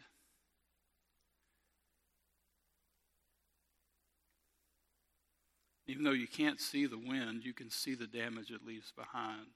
[5.91, 9.47] Even though you can't see the wind, you can see the damage it leaves behind.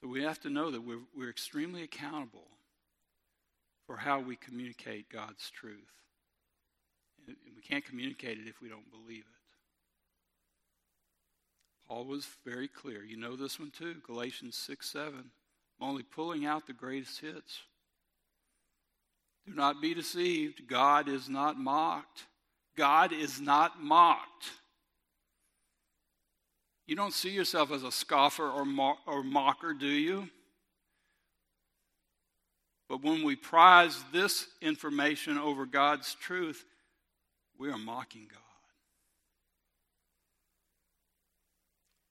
[0.00, 2.46] So we have to know that we're, we're extremely accountable
[3.86, 5.92] for how we communicate God's truth.
[7.28, 9.26] And we can't communicate it if we don't believe it.
[11.86, 13.04] Paul was very clear.
[13.04, 15.12] You know this one too, Galatians 6 7.
[15.12, 17.58] I'm only pulling out the greatest hits.
[19.46, 20.66] Do not be deceived.
[20.66, 22.24] God is not mocked.
[22.78, 24.52] God is not mocked.
[26.90, 28.66] You don't see yourself as a scoffer or,
[29.06, 30.28] or mocker, do you?
[32.88, 36.64] But when we prize this information over God's truth,
[37.56, 38.40] we are mocking God.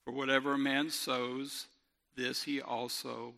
[0.06, 1.68] For whatever a man sows,
[2.15, 3.34] this he also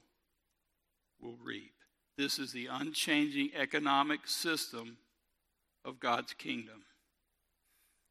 [1.20, 1.74] will reap.
[2.20, 4.96] This is the unchanging economic system
[5.84, 6.84] of God's kingdom.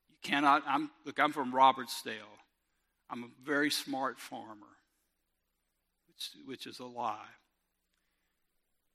[0.08, 2.39] You cannot, I'm, look, I'm from Robertsdale.
[3.10, 4.76] I'm a very smart farmer,
[6.08, 7.34] which, which is a lie.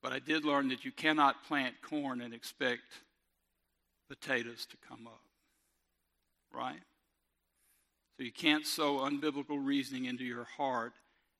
[0.02, 2.84] But I did learn that you cannot plant corn and expect
[4.08, 5.22] potatoes to come up.
[6.54, 6.82] Right?
[8.18, 10.94] So you can't sow unbiblical reasoning into your heart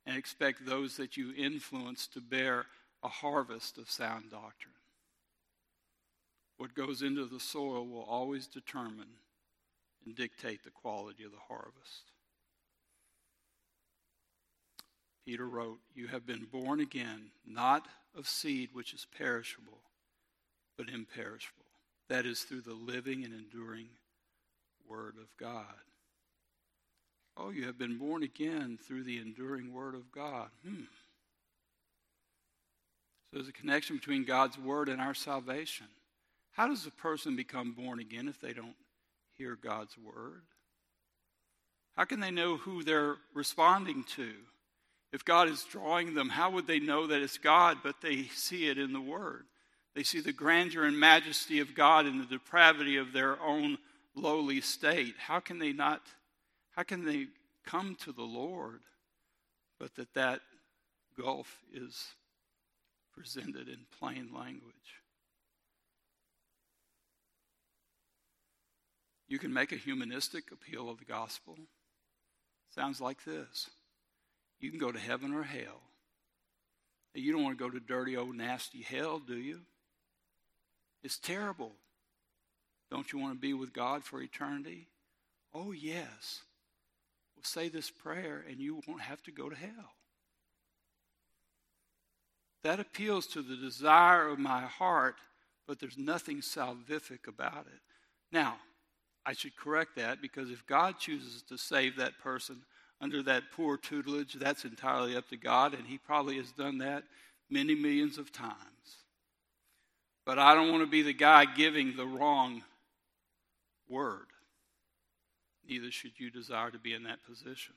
[0.06, 2.66] and expect those that you influence to bear
[3.04, 4.74] a harvest of sound doctrine.
[6.58, 9.08] What goes into the soil will always determine
[10.06, 12.12] and dictate the quality of the harvest.
[15.26, 19.80] Peter wrote, You have been born again, not of seed which is perishable,
[20.78, 21.66] but imperishable.
[22.10, 23.88] That is through the living and enduring
[24.88, 25.66] Word of God.
[27.38, 30.50] Oh, you have been born again through the enduring Word of God.
[30.64, 30.84] Hmm.
[33.26, 35.88] So there's a connection between God's Word and our salvation.
[36.54, 38.76] How does a person become born again if they don't
[39.38, 40.44] hear God's Word?
[41.98, 44.34] How can they know who they're responding to?
[45.16, 48.68] If God is drawing them, how would they know that it's God, but they see
[48.68, 49.46] it in the Word?
[49.96, 53.78] They see the grandeur and majesty of God in the depravity of their own
[54.14, 55.16] lowly state.
[55.18, 56.02] How can they not,
[56.76, 57.28] how can they
[57.66, 58.82] come to the Lord,
[59.80, 60.42] but that that
[61.18, 62.08] gulf is
[63.14, 65.00] presented in plain language?
[69.30, 71.56] You can make a humanistic appeal of the gospel.
[72.70, 73.70] Sounds like this
[74.66, 75.82] you can go to heaven or hell.
[77.14, 79.62] You don't want to go to dirty, old, nasty hell, do you?
[81.04, 81.72] It's terrible.
[82.90, 84.88] Don't you want to be with God for eternity?
[85.54, 86.42] Oh, yes.
[87.36, 89.94] Well, say this prayer and you won't have to go to hell.
[92.64, 95.18] That appeals to the desire of my heart,
[95.68, 97.82] but there's nothing salvific about it.
[98.32, 98.56] Now,
[99.26, 102.64] I should correct that because if God chooses to save that person,
[103.02, 107.04] under that poor tutelage, that's entirely up to God, and He probably has done that
[107.50, 108.56] many millions of times.
[110.26, 112.64] But I don't want to be the guy giving the wrong
[113.88, 114.26] word.
[115.68, 117.74] Neither should you desire to be in that position.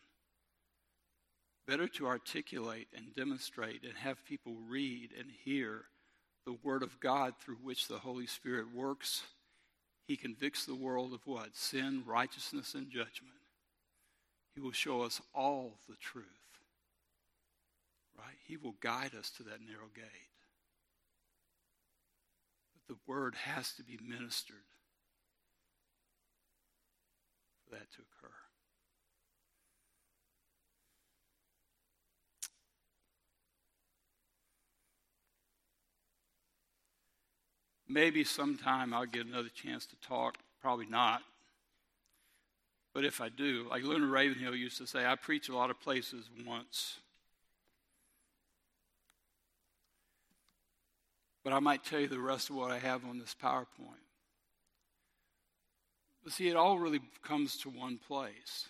[1.67, 5.85] Better to articulate and demonstrate and have people read and hear
[6.47, 9.23] the Word of God through which the Holy Spirit works.
[10.07, 11.55] He convicts the world of what?
[11.55, 13.38] Sin, righteousness, and judgment.
[14.59, 16.27] He will show us all the truth.
[18.19, 18.35] Right?
[18.45, 20.33] He will guide us to that narrow gate.
[22.75, 24.57] But the word has to be ministered
[27.63, 28.35] for that to occur.
[37.87, 40.37] Maybe sometime I'll get another chance to talk.
[40.61, 41.23] Probably not.
[42.99, 45.79] But if I do, like Leonard Ravenhill used to say, I preach a lot of
[45.79, 46.97] places once.
[51.45, 54.03] But I might tell you the rest of what I have on this PowerPoint.
[56.25, 58.67] But see, it all really comes to one place.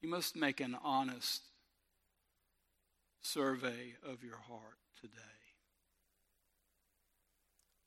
[0.00, 1.42] You must make an honest
[3.20, 5.12] survey of your heart today.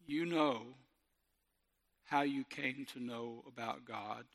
[0.06, 0.76] You know
[2.04, 4.26] how you came to know about God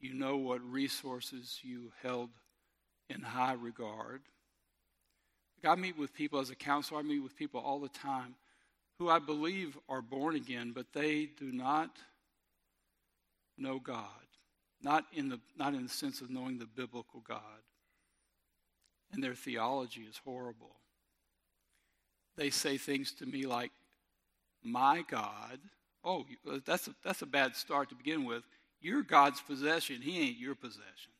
[0.00, 2.30] you know what resources you held
[3.08, 4.22] in high regard.
[5.64, 8.34] I meet with people as a counselor, I meet with people all the time
[8.98, 11.96] who I believe are born again, but they do not
[13.56, 14.04] know God.
[14.82, 17.40] Not in the, not in the sense of knowing the biblical God.
[19.12, 20.76] And their theology is horrible.
[22.36, 23.72] They say things to me like,
[24.62, 25.58] My God.
[26.02, 26.24] Oh,
[26.64, 28.42] that's a, that's a bad start to begin with.
[28.80, 30.00] You're God's possession.
[30.00, 31.12] He ain't your possession.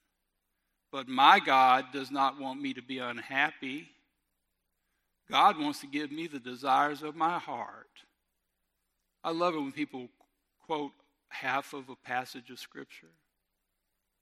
[0.92, 3.88] But my God does not want me to be unhappy.
[5.30, 7.86] God wants to give me the desires of my heart.
[9.22, 10.08] I love it when people
[10.66, 10.92] quote
[11.28, 13.10] half of a passage of Scripture.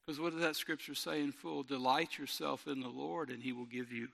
[0.04, 1.62] Because what does that Scripture say in full?
[1.62, 4.08] Delight yourself in the Lord, and He will give you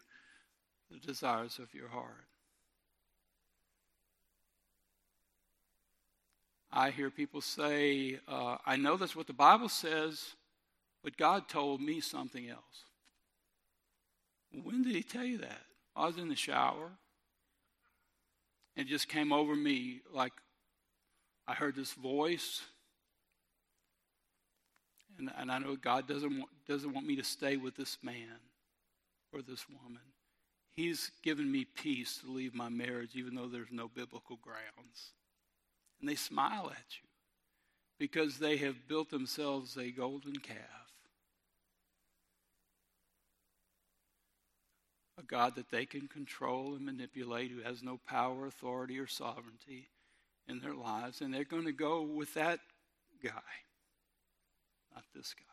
[0.91, 2.27] the desires of your heart.
[6.77, 10.35] I hear people say, uh, I know that's what the Bible says,
[11.05, 12.85] but God told me something else.
[14.65, 15.63] When did He tell you that?
[15.95, 16.91] I was in the shower.
[18.77, 20.33] And it just came over me like
[21.47, 22.63] I heard this voice.
[25.17, 28.41] And, and I know God doesn't want, doesn't want me to stay with this man
[29.33, 30.03] or this woman.
[30.73, 35.13] He's given me peace to leave my marriage, even though there's no biblical grounds
[36.05, 37.09] and they smile at you
[37.99, 40.59] because they have built themselves a golden calf.
[45.19, 49.89] A God that they can control and manipulate, who has no power, authority, or sovereignty
[50.47, 51.23] in their lives.
[51.23, 52.61] And they're going to go with that
[53.23, 53.31] guy,
[54.95, 55.45] not this guy.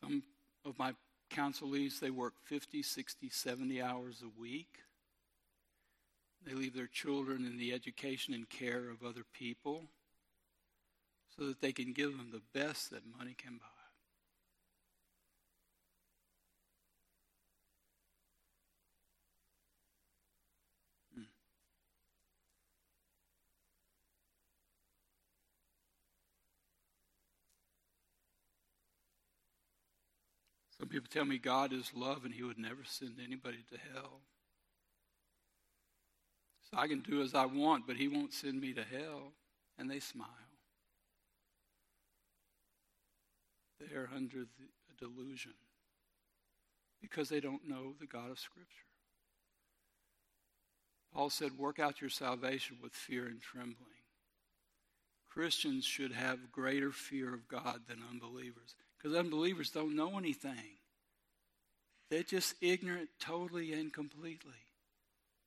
[0.00, 0.22] Some
[0.64, 0.94] of my
[1.30, 4.78] counselees, they work 50, 60, 70 hours a week.
[6.44, 9.84] They leave their children in the education and care of other people
[11.36, 13.66] so that they can give them the best that money can buy.
[21.14, 21.22] Hmm.
[30.78, 34.20] Some people tell me God is love and he would never send anybody to hell.
[36.72, 39.32] So I can do as I want, but he won't send me to hell.
[39.78, 40.28] And they smile.
[43.80, 45.54] They are under the delusion
[47.00, 48.86] because they don't know the God of Scripture.
[51.12, 53.76] Paul said, Work out your salvation with fear and trembling.
[55.28, 60.76] Christians should have greater fear of God than unbelievers because unbelievers don't know anything.
[62.10, 64.52] They're just ignorant totally and completely.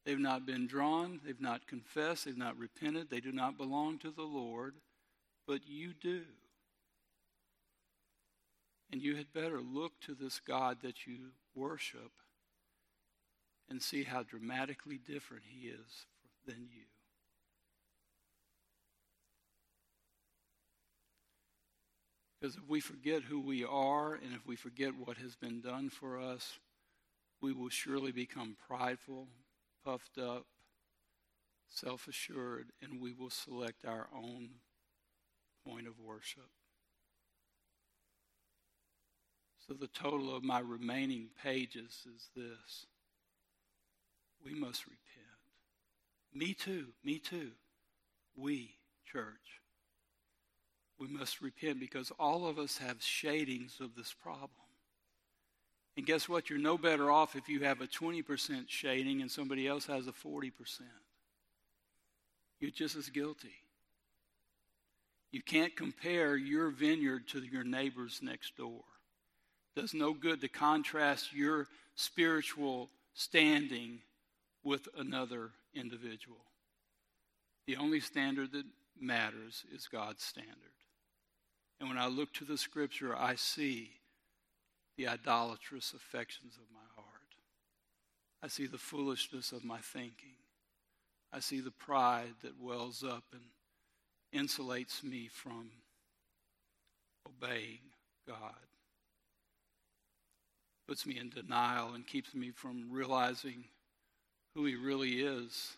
[0.06, 4.12] They've not been drawn, they've not confessed, they've not repented, they do not belong to
[4.12, 4.76] the Lord,
[5.48, 6.22] but you do.
[8.92, 12.12] And you had better look to this God that you worship
[13.68, 16.06] and see how dramatically different he is
[16.46, 16.84] than you.
[22.40, 25.90] Because if we forget who we are and if we forget what has been done
[25.90, 26.60] for us,
[27.42, 29.28] we will surely become prideful,
[29.86, 30.46] puffed up,
[31.68, 34.50] self assured, and we will select our own
[35.66, 36.50] point of worship.
[39.68, 42.86] So the total of my remaining pages is this
[44.44, 45.02] we must repent.
[46.34, 47.52] Me too, me too.
[48.36, 48.76] We,
[49.06, 49.62] church.
[51.00, 54.65] We must repent because all of us have shadings of this problem.
[55.98, 56.50] And guess what?
[56.50, 60.12] You're no better off if you have a 20% shading and somebody else has a
[60.12, 60.52] 40%.
[62.60, 63.54] You're just as guilty.
[65.32, 68.84] You can't compare your vineyard to your neighbor's next door.
[69.76, 74.00] It does no good to contrast your spiritual standing
[74.64, 76.38] with another individual.
[77.68, 78.66] The only standard that
[79.00, 80.54] matters is God's standard.
[81.80, 83.92] And when I look to the scripture, I see
[84.98, 87.08] the idolatrous affections of my heart.
[88.42, 90.36] I see the foolishness of my thinking.
[91.34, 93.42] I see the pride that wells up and
[94.34, 95.70] insulates me from
[97.28, 97.80] obeying
[98.28, 98.56] God.
[100.88, 103.66] Puts me in denial and keeps me from realizing
[104.54, 105.78] who He really is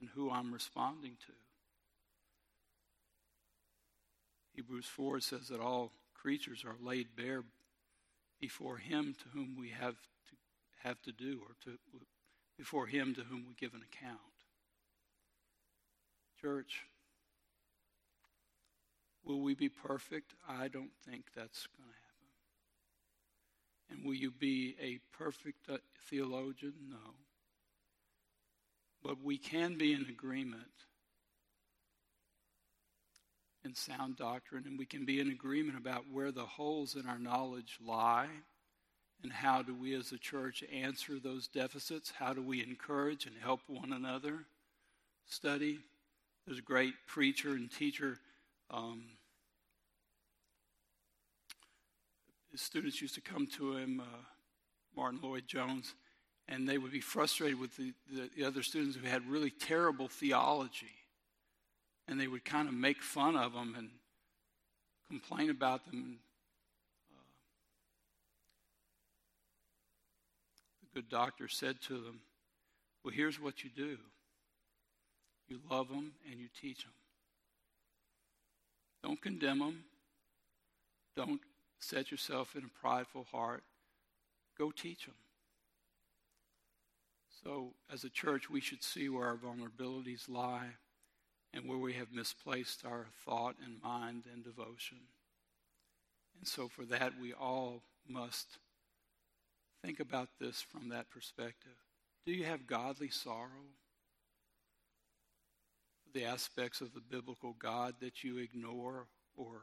[0.00, 1.32] and who I'm responding to.
[4.54, 7.42] Hebrews 4 says that all creatures are laid bare
[8.42, 10.34] before him to whom we have to
[10.82, 11.78] have to do or to
[12.58, 14.18] before him to whom we give an account.
[16.40, 16.82] Church,
[19.24, 20.34] will we be perfect?
[20.48, 22.28] I don't think that's going to happen.
[23.90, 25.76] And will you be a perfect uh,
[26.10, 26.74] theologian?
[26.90, 27.14] No.
[29.04, 30.86] But we can be in agreement
[33.64, 37.18] in sound doctrine, and we can be in agreement about where the holes in our
[37.18, 38.28] knowledge lie
[39.22, 42.12] and how do we as a church answer those deficits?
[42.18, 44.40] How do we encourage and help one another
[45.26, 45.78] study?
[46.44, 48.18] There's a great preacher and teacher.
[48.70, 49.04] Um,
[52.50, 54.18] his students used to come to him, uh,
[54.96, 55.94] Martyn Lloyd-Jones,
[56.48, 60.08] and they would be frustrated with the, the, the other students who had really terrible
[60.08, 60.90] theology
[62.12, 63.88] and they would kind of make fun of them and
[65.08, 66.18] complain about them.
[67.10, 67.22] Uh,
[70.82, 72.20] the good doctor said to them,
[73.02, 73.96] Well, here's what you do
[75.48, 76.92] you love them and you teach them.
[79.02, 79.84] Don't condemn them.
[81.16, 81.40] Don't
[81.78, 83.62] set yourself in a prideful heart.
[84.58, 85.14] Go teach them.
[87.42, 90.72] So, as a church, we should see where our vulnerabilities lie
[91.54, 94.98] and where we have misplaced our thought and mind and devotion.
[96.38, 98.58] And so, for that, we all must
[99.84, 101.76] think about this from that perspective.
[102.24, 103.68] Do you have godly sorrow?
[106.14, 109.06] The aspects of the biblical God that you ignore
[109.36, 109.62] or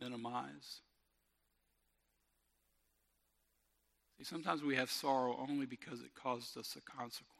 [0.00, 0.80] minimize?
[4.16, 7.37] See, sometimes we have sorrow only because it caused us a consequence.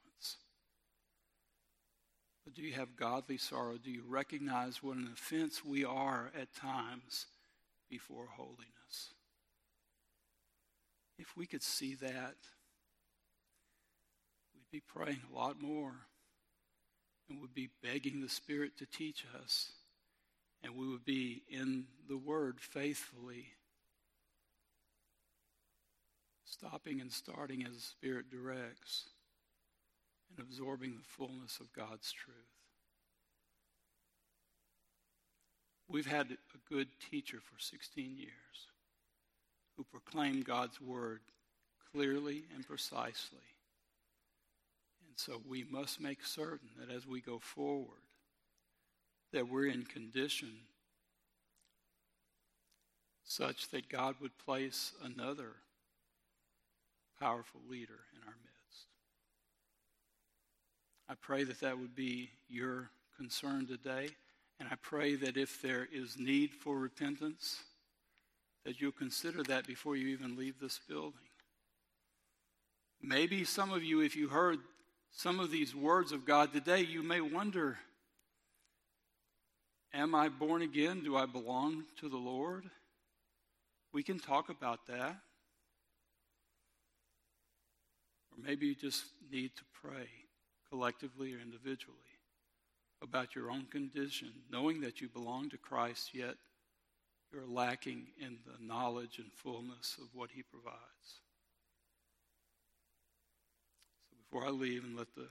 [2.48, 3.76] But do you have godly sorrow?
[3.76, 7.26] Do you recognize what an offense we are at times
[7.90, 9.12] before holiness?
[11.18, 12.36] If we could see that,
[14.54, 15.92] we'd be praying a lot more
[17.28, 19.70] and would be begging the Spirit to teach us,
[20.64, 23.48] and we would be in the Word faithfully,
[26.46, 29.10] stopping and starting as the Spirit directs,
[30.30, 32.36] and absorbing the fullness of God's truth.
[35.88, 38.30] We've had a good teacher for 16 years
[39.76, 41.20] who proclaimed God's Word
[41.92, 43.38] clearly and precisely.
[45.08, 48.02] And so we must make certain that as we go forward,
[49.32, 50.50] that we're in condition
[53.24, 55.52] such that God would place another
[57.20, 58.47] powerful leader in our midst.
[61.08, 64.10] I pray that that would be your concern today,
[64.60, 67.62] and I pray that if there is need for repentance,
[68.64, 71.20] that you'll consider that before you even leave this building.
[73.00, 74.58] Maybe some of you, if you heard
[75.10, 77.78] some of these words of God today, you may wonder
[79.94, 81.02] Am I born again?
[81.02, 82.68] Do I belong to the Lord?
[83.90, 85.16] We can talk about that.
[88.30, 90.08] Or maybe you just need to pray
[90.70, 91.96] collectively or individually
[93.02, 96.34] about your own condition, knowing that you belong to Christ, yet
[97.32, 101.20] you're lacking in the knowledge and fullness of what He provides.
[104.10, 105.28] So before I leave and let the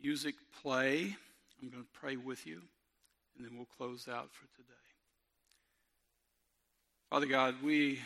[0.00, 1.16] music play,
[1.62, 2.60] I'm going to pray with you,
[3.36, 4.68] and then we'll close out for today.
[7.08, 8.00] Father God, we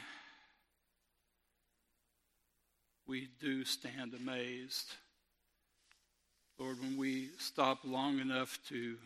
[3.06, 4.94] we do stand amazed.
[6.58, 8.96] Lord, when we stop long enough to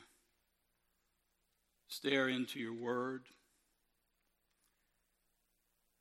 [1.89, 3.23] stare into your word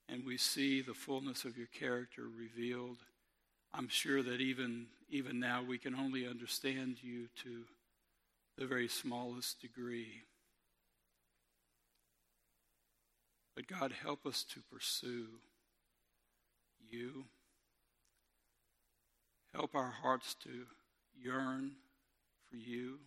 [0.08, 2.98] and we see the fullness of your character revealed,
[3.74, 7.64] I'm sure that even even now we can only understand you to
[8.56, 10.22] the very smallest degree.
[13.56, 15.28] But God, help us to pursue
[16.88, 17.26] you.
[19.52, 20.66] Help our hearts to
[21.22, 21.72] yearn
[22.50, 23.00] for you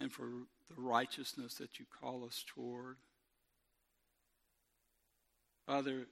[0.00, 0.24] and for
[0.68, 2.96] the righteousness that you call us toward.
[5.66, 6.06] Father,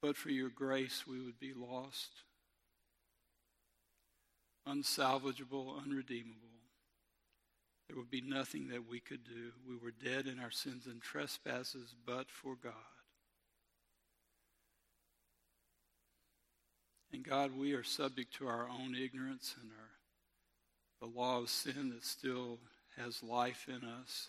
[0.00, 2.10] but for your grace, we would be lost
[4.68, 6.46] unsalvageable, unredeemable.
[7.88, 9.52] There would be nothing that we could do.
[9.68, 12.72] We were dead in our sins and trespasses, but for God.
[17.12, 19.95] And God, we are subject to our own ignorance and our
[21.00, 22.58] the law of sin that still
[22.96, 24.28] has life in us.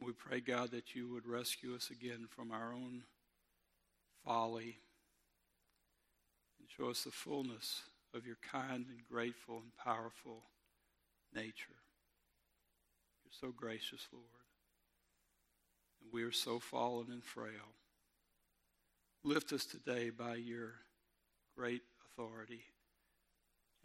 [0.00, 3.02] We pray, God, that you would rescue us again from our own
[4.24, 4.78] folly
[6.58, 7.82] and show us the fullness
[8.14, 10.44] of your kind and grateful and powerful
[11.34, 11.76] nature.
[13.24, 14.24] You're so gracious, Lord.
[16.02, 17.74] And we are so fallen and frail.
[19.24, 20.74] Lift us today by your
[21.56, 22.62] great authority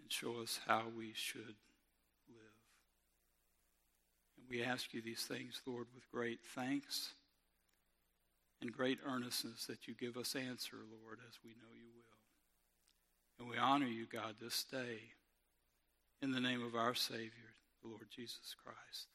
[0.04, 1.56] and show us how we should
[2.28, 2.58] live.
[4.38, 7.14] And we ask you these things, Lord, with great thanks
[8.62, 12.04] and great earnestness that you give us answer, Lord, as we know you will.
[13.40, 15.00] And we honor you, God, this day
[16.22, 19.08] in the name of our Savior, the Lord Jesus Christ.